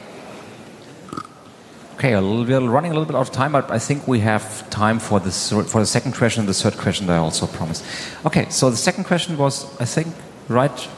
Okay, 1.95 2.13
we're 2.13 2.59
running 2.59 2.91
a 2.91 2.93
little 2.93 3.05
bit 3.05 3.15
out 3.15 3.21
of 3.21 3.31
time, 3.31 3.53
but 3.53 3.71
I 3.71 3.79
think 3.79 4.05
we 4.05 4.19
have 4.19 4.69
time 4.69 4.99
for 4.99 5.19
this 5.21 5.49
for 5.49 5.79
the 5.79 5.85
second 5.85 6.13
question 6.13 6.41
and 6.41 6.49
the 6.49 6.53
third 6.53 6.77
question 6.77 7.07
that 7.07 7.13
I 7.13 7.19
also 7.19 7.47
promised. 7.47 7.85
Okay, 8.25 8.49
so 8.49 8.69
the 8.69 8.77
second 8.77 9.05
question 9.05 9.37
was, 9.37 9.65
I 9.79 9.85
think, 9.85 10.13
right 10.49 10.89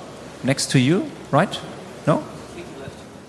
next 0.44 0.72
to 0.72 0.80
you, 0.80 1.06
right? 1.32 1.60
No? 2.08 2.24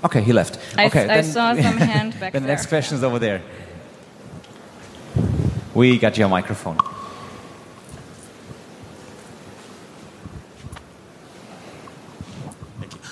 Okay, 0.04 0.22
he 0.22 0.32
left. 0.32 0.58
I, 0.76 0.86
okay, 0.86 1.08
I 1.08 1.22
saw 1.22 1.54
some 1.54 1.76
hand 1.76 2.18
back 2.20 2.32
then 2.32 2.42
the 2.42 2.48
next 2.48 2.66
question 2.66 2.96
is 2.96 3.02
over 3.02 3.18
there. 3.18 3.42
We 5.74 5.98
got 5.98 6.16
your 6.16 6.28
microphone. 6.28 6.78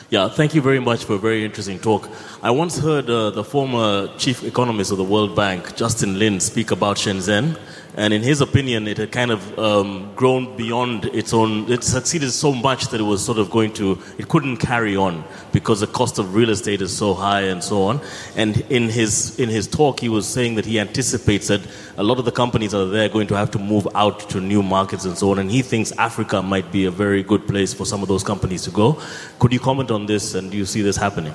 Yeah, 0.08 0.28
thank 0.28 0.54
you 0.54 0.62
very 0.62 0.78
much 0.78 1.04
for 1.04 1.14
a 1.14 1.18
very 1.18 1.44
interesting 1.44 1.80
talk. 1.80 2.08
I 2.40 2.52
once 2.52 2.78
heard 2.78 3.10
uh, 3.10 3.30
the 3.30 3.42
former 3.42 4.08
chief 4.18 4.44
economist 4.44 4.92
of 4.92 4.98
the 4.98 5.04
World 5.04 5.34
Bank, 5.34 5.74
Justin 5.74 6.16
Lin, 6.16 6.38
speak 6.38 6.70
about 6.70 6.96
Shenzhen 6.96 7.58
and 7.96 8.12
in 8.12 8.22
his 8.22 8.42
opinion, 8.42 8.86
it 8.86 8.98
had 8.98 9.10
kind 9.10 9.30
of 9.30 9.58
um, 9.58 10.12
grown 10.14 10.54
beyond 10.54 11.06
its 11.06 11.32
own. 11.32 11.70
It 11.72 11.82
succeeded 11.82 12.30
so 12.30 12.52
much 12.52 12.88
that 12.88 13.00
it 13.00 13.04
was 13.04 13.24
sort 13.24 13.38
of 13.38 13.50
going 13.50 13.72
to. 13.74 13.98
It 14.18 14.28
couldn't 14.28 14.58
carry 14.58 14.96
on 14.96 15.24
because 15.52 15.80
the 15.80 15.86
cost 15.86 16.18
of 16.18 16.34
real 16.34 16.50
estate 16.50 16.82
is 16.82 16.94
so 16.94 17.14
high 17.14 17.42
and 17.42 17.64
so 17.64 17.84
on. 17.84 18.02
And 18.36 18.58
in 18.70 18.90
his 18.90 19.38
in 19.40 19.48
his 19.48 19.66
talk, 19.66 20.00
he 20.00 20.10
was 20.10 20.28
saying 20.28 20.56
that 20.56 20.66
he 20.66 20.78
anticipates 20.78 21.48
that 21.48 21.62
a 21.96 22.02
lot 22.02 22.18
of 22.18 22.26
the 22.26 22.32
companies 22.32 22.72
that 22.72 22.82
are 22.82 22.90
there 22.90 23.08
going 23.08 23.28
to 23.28 23.34
have 23.34 23.50
to 23.52 23.58
move 23.58 23.88
out 23.94 24.28
to 24.30 24.40
new 24.42 24.62
markets 24.62 25.06
and 25.06 25.16
so 25.16 25.30
on. 25.30 25.38
And 25.38 25.50
he 25.50 25.62
thinks 25.62 25.90
Africa 25.92 26.42
might 26.42 26.70
be 26.70 26.84
a 26.84 26.90
very 26.90 27.22
good 27.22 27.48
place 27.48 27.72
for 27.72 27.86
some 27.86 28.02
of 28.02 28.08
those 28.08 28.22
companies 28.22 28.62
to 28.64 28.70
go. 28.70 29.00
Could 29.38 29.54
you 29.54 29.60
comment 29.60 29.90
on 29.90 30.04
this? 30.04 30.34
And 30.34 30.50
do 30.50 30.58
you 30.58 30.66
see 30.66 30.82
this 30.82 30.96
happening? 30.96 31.32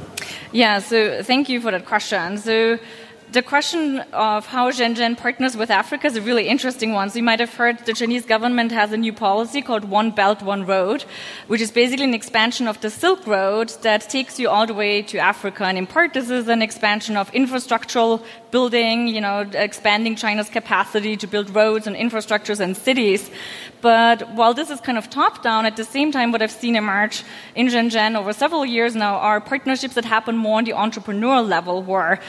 Yeah. 0.52 0.78
So 0.78 1.24
thank 1.24 1.50
you 1.50 1.60
for 1.60 1.72
that 1.72 1.86
question. 1.86 2.38
So 2.38 2.78
the 3.32 3.42
question 3.42 4.00
of 4.12 4.46
how 4.46 4.70
Shenzhen 4.72 5.18
partners 5.18 5.56
with 5.56 5.72
Africa 5.72 6.08
is 6.08 6.18
a 6.18 6.22
really 6.22 6.50
interesting 6.50 6.92
one. 6.92 7.10
So 7.10 7.16
you 7.16 7.24
might 7.24 7.40
have 7.40 7.54
heard 7.54 7.80
the 7.86 7.94
Chinese 7.94 8.26
government 8.26 8.74
has 8.74 8.92
a 8.92 8.98
new 8.98 9.14
policy 9.14 9.62
called 9.62 9.86
One 9.86 10.12
Belt, 10.12 10.42
One 10.42 10.66
Road, 10.66 11.06
which 11.48 11.62
is 11.62 11.72
basically 11.72 12.04
an 12.04 12.14
expansion 12.14 12.68
of 12.68 12.82
the 12.82 12.90
Silk 12.90 13.26
Road 13.26 13.70
that 13.84 14.10
takes 14.10 14.38
you 14.38 14.50
all 14.50 14.68
the 14.68 14.74
way 14.74 15.02
to 15.04 15.18
Africa. 15.18 15.64
And 15.64 15.78
in 15.78 15.88
part, 15.88 16.14
this 16.14 16.30
is 16.30 16.50
an 16.50 16.62
expansion 16.62 17.16
of 17.16 17.32
infrastructural 17.32 18.22
building, 18.52 19.08
you 19.08 19.22
know, 19.22 19.50
expanding 19.54 20.18
China's 20.18 20.50
capacity 20.50 21.16
to 21.16 21.26
build 21.26 21.56
roads 21.56 21.88
and 21.88 21.96
infrastructures 21.96 22.60
and 22.60 22.76
cities. 22.76 23.32
But 23.80 24.30
while 24.34 24.54
this 24.54 24.70
is 24.70 24.82
kind 24.82 24.98
of 24.98 25.10
top 25.10 25.42
down, 25.42 25.66
at 25.66 25.78
the 25.78 25.86
same 25.86 26.12
time, 26.12 26.34
what 26.34 26.42
I've 26.42 26.52
seen 26.52 26.76
emerge 26.76 27.24
in 27.56 27.68
Shenzhen 27.68 28.18
over 28.18 28.34
several 28.34 28.66
years 28.66 28.94
now 28.94 29.16
are 29.16 29.40
partnerships 29.40 29.96
that 29.96 30.04
happen 30.04 30.36
more 30.36 30.58
on 30.58 30.66
the 30.66 30.74
entrepreneurial 30.74 31.48
level, 31.48 31.82
where 31.82 32.20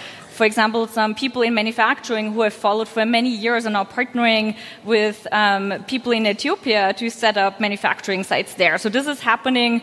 for 0.42 0.46
example, 0.46 0.88
some 0.88 1.14
people 1.14 1.42
in 1.42 1.54
manufacturing 1.54 2.32
who 2.32 2.40
have 2.40 2.52
followed 2.52 2.88
for 2.88 3.06
many 3.06 3.30
years 3.30 3.64
and 3.64 3.76
are 3.76 3.84
now 3.84 3.88
partnering 3.88 4.56
with 4.82 5.24
um, 5.30 5.84
people 5.86 6.10
in 6.10 6.26
Ethiopia 6.26 6.92
to 6.94 7.10
set 7.10 7.36
up 7.36 7.60
manufacturing 7.60 8.24
sites 8.24 8.54
there. 8.54 8.76
So 8.76 8.88
this 8.88 9.06
is 9.06 9.20
happening 9.20 9.82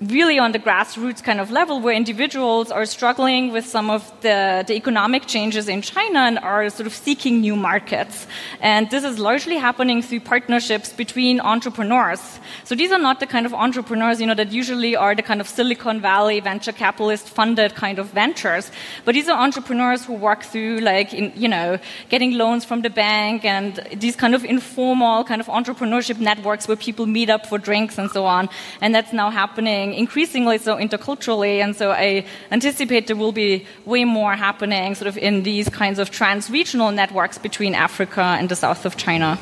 really 0.00 0.38
on 0.38 0.52
the 0.52 0.58
grassroots 0.58 1.22
kind 1.22 1.40
of 1.40 1.50
level 1.50 1.80
where 1.80 1.94
individuals 1.94 2.70
are 2.70 2.86
struggling 2.86 3.52
with 3.52 3.66
some 3.66 3.90
of 3.90 4.08
the, 4.20 4.64
the, 4.66 4.74
economic 4.74 5.26
changes 5.26 5.68
in 5.68 5.82
China 5.82 6.20
and 6.20 6.38
are 6.38 6.70
sort 6.70 6.86
of 6.86 6.94
seeking 6.94 7.40
new 7.40 7.56
markets. 7.56 8.26
And 8.60 8.88
this 8.90 9.02
is 9.02 9.18
largely 9.18 9.56
happening 9.56 10.00
through 10.02 10.20
partnerships 10.20 10.92
between 10.92 11.40
entrepreneurs. 11.40 12.38
So 12.62 12.76
these 12.76 12.92
are 12.92 12.98
not 12.98 13.18
the 13.18 13.26
kind 13.26 13.44
of 13.44 13.52
entrepreneurs, 13.52 14.20
you 14.20 14.26
know, 14.26 14.34
that 14.34 14.52
usually 14.52 14.94
are 14.94 15.16
the 15.16 15.22
kind 15.22 15.40
of 15.40 15.48
Silicon 15.48 16.00
Valley 16.00 16.38
venture 16.38 16.72
capitalist 16.72 17.28
funded 17.28 17.74
kind 17.74 17.98
of 17.98 18.06
ventures. 18.10 18.70
But 19.04 19.14
these 19.16 19.28
are 19.28 19.36
entrepreneurs 19.36 20.04
who 20.04 20.12
work 20.14 20.44
through 20.44 20.78
like, 20.78 21.12
in, 21.12 21.32
you 21.34 21.48
know, 21.48 21.78
getting 22.08 22.32
loans 22.38 22.64
from 22.64 22.82
the 22.82 22.90
bank 22.90 23.44
and 23.44 23.84
these 23.96 24.14
kind 24.14 24.36
of 24.36 24.44
informal 24.44 25.24
kind 25.24 25.40
of 25.40 25.48
entrepreneurship 25.48 26.20
networks 26.20 26.68
where 26.68 26.76
people 26.76 27.06
meet 27.06 27.30
up 27.30 27.46
for 27.46 27.58
drinks 27.58 27.98
and 27.98 28.10
so 28.12 28.24
on. 28.24 28.48
And 28.80 28.94
that's 28.94 29.12
now 29.12 29.30
happening 29.30 29.87
growing 29.88 29.98
increasingly 29.98 30.58
so 30.58 30.76
interculturally, 30.76 31.62
and 31.62 31.74
so 31.76 31.90
I 31.90 32.24
anticipate 32.50 33.06
there 33.06 33.16
will 33.16 33.32
be 33.32 33.64
way 33.86 34.04
more 34.04 34.36
happening 34.36 34.94
sort 34.94 35.08
of 35.08 35.16
in 35.16 35.42
these 35.42 35.68
kinds 35.70 35.98
of 35.98 36.10
trans-regional 36.10 36.92
networks 36.92 37.38
between 37.38 37.74
Africa 37.74 38.36
and 38.38 38.48
the 38.48 38.56
south 38.56 38.86
of 38.86 38.96
China. 38.96 39.38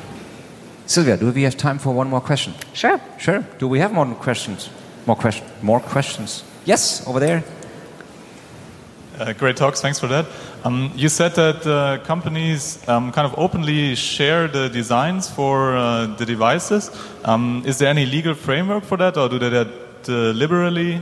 Silvia, 0.85 1.17
do 1.17 1.31
we 1.31 1.43
have 1.43 1.55
time 1.57 1.79
for 1.79 1.93
one 1.93 2.09
more 2.09 2.21
question? 2.21 2.53
Sure. 2.73 2.99
Sure. 3.17 3.43
Do 3.59 3.67
we 3.67 3.79
have 3.79 3.91
more 3.91 4.05
questions? 4.15 4.69
More 5.05 5.17
questions? 5.17 5.49
More 5.61 5.81
questions? 5.81 6.43
Yes, 6.65 7.05
over 7.07 7.19
there. 7.19 7.43
Uh, 9.19 9.33
great 9.33 9.57
talks. 9.57 9.81
Thanks 9.81 9.99
for 9.99 10.07
that. 10.07 10.25
Um, 10.63 10.91
you 10.95 11.09
said 11.09 11.33
that 11.35 11.65
uh, 11.65 11.97
companies 12.05 12.77
um, 12.87 13.11
kind 13.11 13.25
of 13.25 13.33
openly 13.37 13.95
share 13.95 14.47
the 14.47 14.69
designs 14.69 15.27
for 15.29 15.75
uh, 15.75 16.05
the 16.17 16.25
devices. 16.25 16.91
Um, 17.25 17.63
is 17.65 17.77
there 17.77 17.89
any 17.89 18.05
legal 18.05 18.35
framework 18.35 18.83
for 18.83 18.97
that, 18.97 19.17
or 19.17 19.27
do 19.27 19.39
they 19.39 19.49
uh, 20.09 20.31
liberally? 20.31 21.01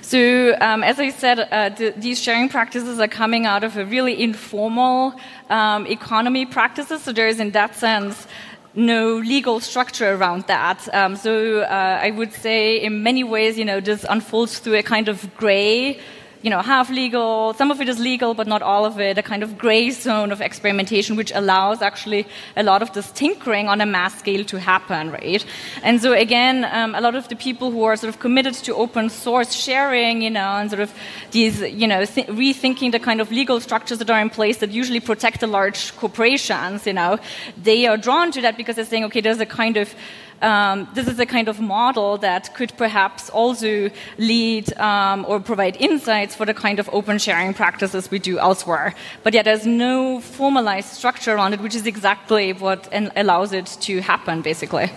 So, 0.00 0.56
um, 0.60 0.82
as 0.82 0.98
I 0.98 1.10
said, 1.10 1.38
uh, 1.40 1.68
the, 1.68 1.92
these 1.96 2.18
sharing 2.18 2.48
practices 2.48 2.98
are 2.98 3.08
coming 3.08 3.44
out 3.44 3.62
of 3.62 3.76
a 3.76 3.84
really 3.84 4.22
informal 4.22 5.14
um, 5.50 5.86
economy 5.86 6.46
practices. 6.46 7.02
So, 7.02 7.12
there 7.12 7.28
is, 7.28 7.40
in 7.40 7.50
that 7.50 7.76
sense, 7.76 8.26
no 8.74 9.16
legal 9.16 9.60
structure 9.60 10.14
around 10.14 10.46
that. 10.46 10.88
Um, 10.94 11.14
so, 11.14 11.60
uh, 11.60 12.00
I 12.02 12.10
would 12.10 12.32
say, 12.32 12.76
in 12.76 13.02
many 13.02 13.22
ways, 13.22 13.58
you 13.58 13.66
know, 13.66 13.80
this 13.80 14.06
unfolds 14.08 14.60
through 14.60 14.76
a 14.76 14.82
kind 14.82 15.08
of 15.08 15.36
gray 15.36 16.00
you 16.42 16.50
know, 16.50 16.60
half 16.60 16.88
legal, 16.90 17.52
some 17.54 17.70
of 17.70 17.80
it 17.80 17.88
is 17.88 17.98
legal, 17.98 18.34
but 18.34 18.46
not 18.46 18.62
all 18.62 18.84
of 18.84 19.00
it, 19.00 19.18
a 19.18 19.22
kind 19.22 19.42
of 19.42 19.58
gray 19.58 19.90
zone 19.90 20.30
of 20.30 20.40
experimentation, 20.40 21.16
which 21.16 21.32
allows 21.34 21.82
actually 21.82 22.26
a 22.56 22.62
lot 22.62 22.80
of 22.82 22.92
this 22.92 23.10
tinkering 23.12 23.68
on 23.68 23.80
a 23.80 23.86
mass 23.86 24.18
scale 24.18 24.44
to 24.44 24.58
happen, 24.58 25.10
right? 25.10 25.44
And 25.82 26.00
so 26.00 26.12
again, 26.12 26.64
um, 26.70 26.94
a 26.94 27.00
lot 27.00 27.14
of 27.16 27.28
the 27.28 27.36
people 27.36 27.70
who 27.70 27.82
are 27.84 27.96
sort 27.96 28.14
of 28.14 28.20
committed 28.20 28.54
to 28.54 28.74
open 28.74 29.10
source 29.10 29.52
sharing, 29.52 30.22
you 30.22 30.30
know, 30.30 30.58
and 30.58 30.70
sort 30.70 30.80
of 30.80 30.94
these, 31.32 31.60
you 31.60 31.86
know, 31.86 32.04
th- 32.04 32.28
rethinking 32.28 32.92
the 32.92 33.00
kind 33.00 33.20
of 33.20 33.32
legal 33.32 33.60
structures 33.60 33.98
that 33.98 34.10
are 34.10 34.20
in 34.20 34.30
place 34.30 34.58
that 34.58 34.70
usually 34.70 35.00
protect 35.00 35.40
the 35.40 35.46
large 35.46 35.96
corporations, 35.96 36.86
you 36.86 36.92
know, 36.92 37.18
they 37.60 37.86
are 37.86 37.96
drawn 37.96 38.30
to 38.32 38.40
that 38.42 38.56
because 38.56 38.76
they're 38.76 38.84
saying, 38.84 39.04
okay, 39.04 39.20
there's 39.20 39.40
a 39.40 39.46
kind 39.46 39.76
of 39.76 39.94
um, 40.42 40.88
this 40.94 41.08
is 41.08 41.18
a 41.18 41.26
kind 41.26 41.48
of 41.48 41.60
model 41.60 42.18
that 42.18 42.54
could 42.54 42.72
perhaps 42.76 43.28
also 43.30 43.90
lead 44.18 44.76
um, 44.78 45.24
or 45.28 45.40
provide 45.40 45.76
insights 45.76 46.34
for 46.34 46.44
the 46.44 46.54
kind 46.54 46.78
of 46.78 46.88
open 46.92 47.18
sharing 47.18 47.54
practices 47.54 48.10
we 48.10 48.18
do 48.18 48.38
elsewhere. 48.38 48.94
But 49.22 49.34
yet, 49.34 49.44
there's 49.44 49.66
no 49.66 50.20
formalized 50.20 50.88
structure 50.88 51.34
around 51.34 51.54
it, 51.54 51.60
which 51.60 51.74
is 51.74 51.86
exactly 51.86 52.52
what 52.52 52.88
allows 53.16 53.52
it 53.52 53.66
to 53.80 54.00
happen, 54.00 54.42
basically. 54.42 54.90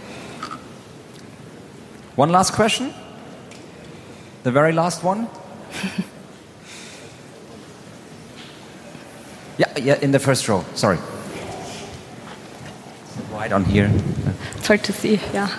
One 2.15 2.29
last 2.29 2.53
question. 2.53 2.93
The 4.43 4.51
very 4.51 4.73
last 4.73 5.03
one. 5.03 5.27
yeah, 9.57 9.77
yeah, 9.77 9.99
in 10.01 10.11
the 10.11 10.19
first 10.19 10.47
row. 10.47 10.63
Sorry 10.75 10.99
right 13.31 13.51
on 13.51 13.65
here. 13.65 13.91
It's 14.55 14.67
hard 14.67 14.83
to 14.83 14.93
see, 14.93 15.19
yeah. 15.33 15.49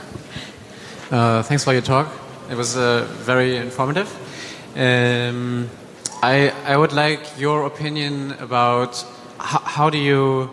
Uh, 1.11 1.43
thanks 1.43 1.65
for 1.65 1.73
your 1.73 1.83
talk. 1.83 2.09
It 2.51 2.57
was 2.57 2.77
uh, 2.77 3.07
very 3.25 3.57
informative. 3.57 4.09
Um, 4.77 5.69
I, 6.23 6.51
I 6.65 6.77
would 6.77 6.93
like 6.93 7.39
your 7.39 7.67
opinion 7.67 8.33
about 8.41 9.05
how, 9.39 9.59
how 9.59 9.91
do 9.91 9.99
you 9.99 10.51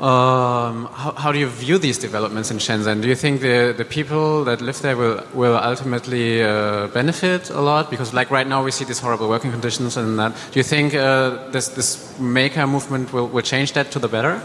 um, 0.00 0.86
how, 0.92 1.12
how, 1.16 1.32
do 1.32 1.40
you 1.40 1.48
view 1.48 1.76
these 1.76 1.98
developments 1.98 2.52
in 2.52 2.58
Shenzhen? 2.58 3.02
Do 3.02 3.08
you 3.08 3.16
think 3.16 3.40
the, 3.40 3.74
the 3.76 3.84
people 3.84 4.44
that 4.44 4.60
live 4.60 4.80
there 4.80 4.96
will, 4.96 5.24
will 5.34 5.56
ultimately 5.56 6.40
uh, 6.40 6.86
benefit 6.88 7.50
a 7.50 7.60
lot? 7.60 7.90
Because 7.90 8.14
like 8.14 8.30
right 8.30 8.46
now 8.46 8.62
we 8.62 8.70
see 8.70 8.84
these 8.84 9.00
horrible 9.00 9.28
working 9.28 9.50
conditions 9.50 9.96
and 9.96 10.16
that. 10.20 10.34
Do 10.52 10.60
you 10.60 10.62
think 10.62 10.94
uh, 10.94 11.50
this, 11.50 11.66
this 11.70 12.16
maker 12.20 12.64
movement 12.68 13.12
will, 13.12 13.26
will 13.26 13.42
change 13.42 13.72
that 13.72 13.90
to 13.90 13.98
the 13.98 14.06
better? 14.06 14.40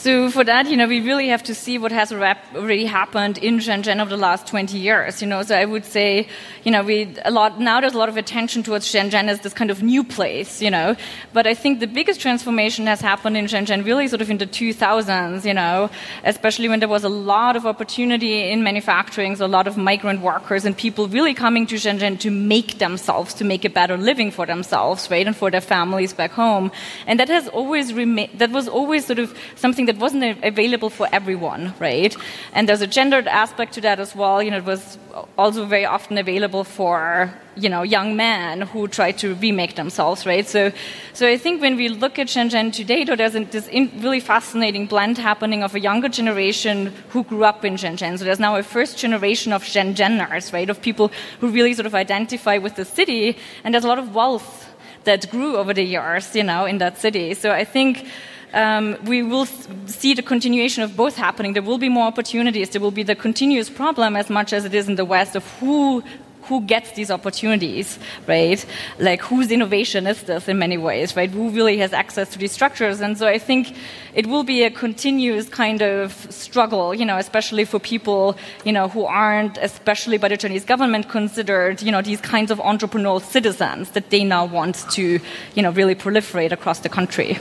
So 0.00 0.30
for 0.30 0.44
that, 0.44 0.66
you 0.66 0.78
know, 0.78 0.88
we 0.88 1.02
really 1.02 1.28
have 1.28 1.42
to 1.42 1.54
see 1.54 1.76
what 1.76 1.92
has 1.92 2.10
already 2.10 2.86
happened 2.86 3.36
in 3.36 3.58
Shenzhen 3.58 4.00
over 4.00 4.08
the 4.08 4.16
last 4.16 4.46
20 4.46 4.78
years. 4.78 5.20
You 5.20 5.28
know, 5.28 5.42
so 5.42 5.54
I 5.54 5.66
would 5.66 5.84
say, 5.84 6.26
you 6.64 6.70
know, 6.70 6.82
we 6.82 7.14
a 7.22 7.30
lot 7.30 7.60
now 7.60 7.82
there's 7.82 7.92
a 7.92 7.98
lot 7.98 8.08
of 8.08 8.16
attention 8.16 8.62
towards 8.62 8.86
Shenzhen 8.90 9.28
as 9.28 9.40
this 9.40 9.52
kind 9.52 9.70
of 9.70 9.82
new 9.82 10.02
place. 10.02 10.62
You 10.62 10.70
know, 10.70 10.96
but 11.34 11.46
I 11.46 11.52
think 11.52 11.80
the 11.80 11.86
biggest 11.86 12.18
transformation 12.18 12.86
has 12.86 13.02
happened 13.02 13.36
in 13.36 13.44
Shenzhen 13.44 13.84
really 13.84 14.08
sort 14.08 14.22
of 14.22 14.30
in 14.30 14.38
the 14.38 14.46
2000s. 14.46 15.44
You 15.44 15.52
know, 15.52 15.90
especially 16.24 16.70
when 16.70 16.80
there 16.80 16.88
was 16.88 17.04
a 17.04 17.10
lot 17.10 17.56
of 17.56 17.66
opportunity 17.66 18.50
in 18.50 18.62
manufacturing, 18.62 19.36
so 19.36 19.44
a 19.44 19.54
lot 19.58 19.66
of 19.66 19.76
migrant 19.76 20.22
workers 20.22 20.64
and 20.64 20.74
people 20.74 21.08
really 21.08 21.34
coming 21.34 21.66
to 21.66 21.74
Shenzhen 21.74 22.18
to 22.20 22.30
make 22.30 22.78
themselves, 22.78 23.34
to 23.34 23.44
make 23.44 23.66
a 23.66 23.68
better 23.68 23.98
living 23.98 24.30
for 24.30 24.46
themselves, 24.46 25.10
right, 25.10 25.26
and 25.26 25.36
for 25.36 25.50
their 25.50 25.60
families 25.60 26.14
back 26.14 26.30
home. 26.30 26.72
And 27.06 27.20
that 27.20 27.28
has 27.28 27.48
always 27.48 27.92
remained. 27.92 28.38
That 28.38 28.50
was 28.50 28.66
always 28.66 29.04
sort 29.04 29.18
of 29.18 29.36
something 29.56 29.89
that 29.90 29.98
wasn't 29.98 30.44
available 30.44 30.88
for 30.88 31.08
everyone, 31.12 31.74
right? 31.80 32.16
And 32.52 32.68
there's 32.68 32.80
a 32.80 32.86
gendered 32.86 33.26
aspect 33.26 33.74
to 33.74 33.80
that 33.80 33.98
as 33.98 34.14
well. 34.14 34.40
You 34.40 34.52
know, 34.52 34.58
it 34.58 34.64
was 34.64 34.98
also 35.36 35.66
very 35.66 35.84
often 35.84 36.16
available 36.16 36.62
for 36.62 37.32
you 37.56 37.68
know 37.68 37.82
young 37.82 38.14
men 38.14 38.62
who 38.72 38.86
try 38.86 39.10
to 39.22 39.34
remake 39.34 39.74
themselves, 39.74 40.24
right? 40.26 40.46
So, 40.46 40.70
so 41.12 41.26
I 41.26 41.36
think 41.36 41.60
when 41.60 41.74
we 41.74 41.88
look 41.88 42.20
at 42.20 42.28
Shenzhen 42.28 42.72
today, 42.72 43.02
though, 43.02 43.16
there's 43.16 43.32
this 43.32 43.68
really 44.06 44.20
fascinating 44.20 44.86
blend 44.86 45.18
happening 45.18 45.64
of 45.64 45.74
a 45.74 45.80
younger 45.80 46.08
generation 46.08 46.94
who 47.08 47.24
grew 47.24 47.44
up 47.44 47.64
in 47.64 47.74
Shenzhen. 47.74 48.16
So 48.16 48.24
there's 48.24 48.38
now 48.38 48.54
a 48.54 48.62
first 48.62 48.96
generation 48.96 49.52
of 49.52 49.64
Shenzheners, 49.64 50.52
right, 50.52 50.70
of 50.70 50.80
people 50.80 51.10
who 51.40 51.48
really 51.48 51.74
sort 51.74 51.86
of 51.86 51.96
identify 51.96 52.58
with 52.58 52.76
the 52.76 52.84
city, 52.84 53.36
and 53.64 53.74
there's 53.74 53.84
a 53.84 53.88
lot 53.88 53.98
of 53.98 54.14
wealth 54.14 54.68
that 55.04 55.28
grew 55.30 55.56
over 55.56 55.74
the 55.74 55.82
years, 55.82 56.36
you 56.36 56.44
know, 56.44 56.64
in 56.66 56.78
that 56.78 56.98
city. 56.98 57.34
So 57.34 57.50
I 57.50 57.64
think 57.64 58.06
um, 58.52 58.96
we 59.04 59.22
will 59.22 59.46
see 59.86 60.14
the 60.14 60.22
continuation 60.22 60.82
of 60.82 60.96
both 60.96 61.16
happening. 61.16 61.52
There 61.52 61.62
will 61.62 61.78
be 61.78 61.88
more 61.88 62.06
opportunities. 62.06 62.70
There 62.70 62.80
will 62.80 62.90
be 62.90 63.02
the 63.02 63.14
continuous 63.14 63.70
problem 63.70 64.16
as 64.16 64.30
much 64.30 64.52
as 64.52 64.64
it 64.64 64.74
is 64.74 64.88
in 64.88 64.96
the 64.96 65.04
West 65.04 65.36
of 65.36 65.46
who 65.58 66.02
who 66.50 66.60
gets 66.62 66.90
these 66.92 67.12
opportunities, 67.12 67.98
right? 68.26 68.64
Like 68.98 69.22
whose 69.22 69.52
innovation 69.52 70.08
is 70.08 70.22
this 70.24 70.48
in 70.48 70.58
many 70.58 70.76
ways, 70.76 71.14
right? 71.14 71.30
Who 71.30 71.50
really 71.50 71.78
has 71.78 71.92
access 71.92 72.28
to 72.30 72.38
these 72.38 72.50
structures? 72.50 73.00
And 73.00 73.16
so 73.16 73.28
I 73.28 73.38
think 73.38 73.76
it 74.14 74.26
will 74.26 74.42
be 74.42 74.64
a 74.64 74.70
continuous 74.70 75.48
kind 75.48 75.80
of 75.80 76.12
struggle, 76.32 76.92
you 76.92 77.04
know, 77.04 77.18
especially 77.18 77.64
for 77.64 77.78
people, 77.78 78.36
you 78.64 78.72
know, 78.72 78.88
who 78.88 79.04
aren't, 79.04 79.58
especially 79.58 80.18
by 80.18 80.26
the 80.26 80.36
Chinese 80.36 80.64
government, 80.64 81.08
considered, 81.08 81.82
you 81.82 81.92
know, 81.92 82.02
these 82.02 82.20
kinds 82.20 82.50
of 82.50 82.58
entrepreneurial 82.58 83.22
citizens 83.22 83.90
that 83.90 84.10
they 84.10 84.24
now 84.24 84.44
want 84.44 84.90
to, 84.90 85.20
you 85.54 85.62
know, 85.62 85.70
really 85.70 85.94
proliferate 85.94 86.50
across 86.50 86.80
the 86.80 86.88
country. 86.88 87.38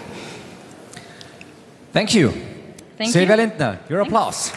Thank 1.92 2.14
you. 2.14 2.32
Thank 2.98 3.12
Silvia 3.12 3.36
you. 3.36 3.44
Lindtner, 3.44 3.90
your 3.90 4.02
applause. 4.02 4.52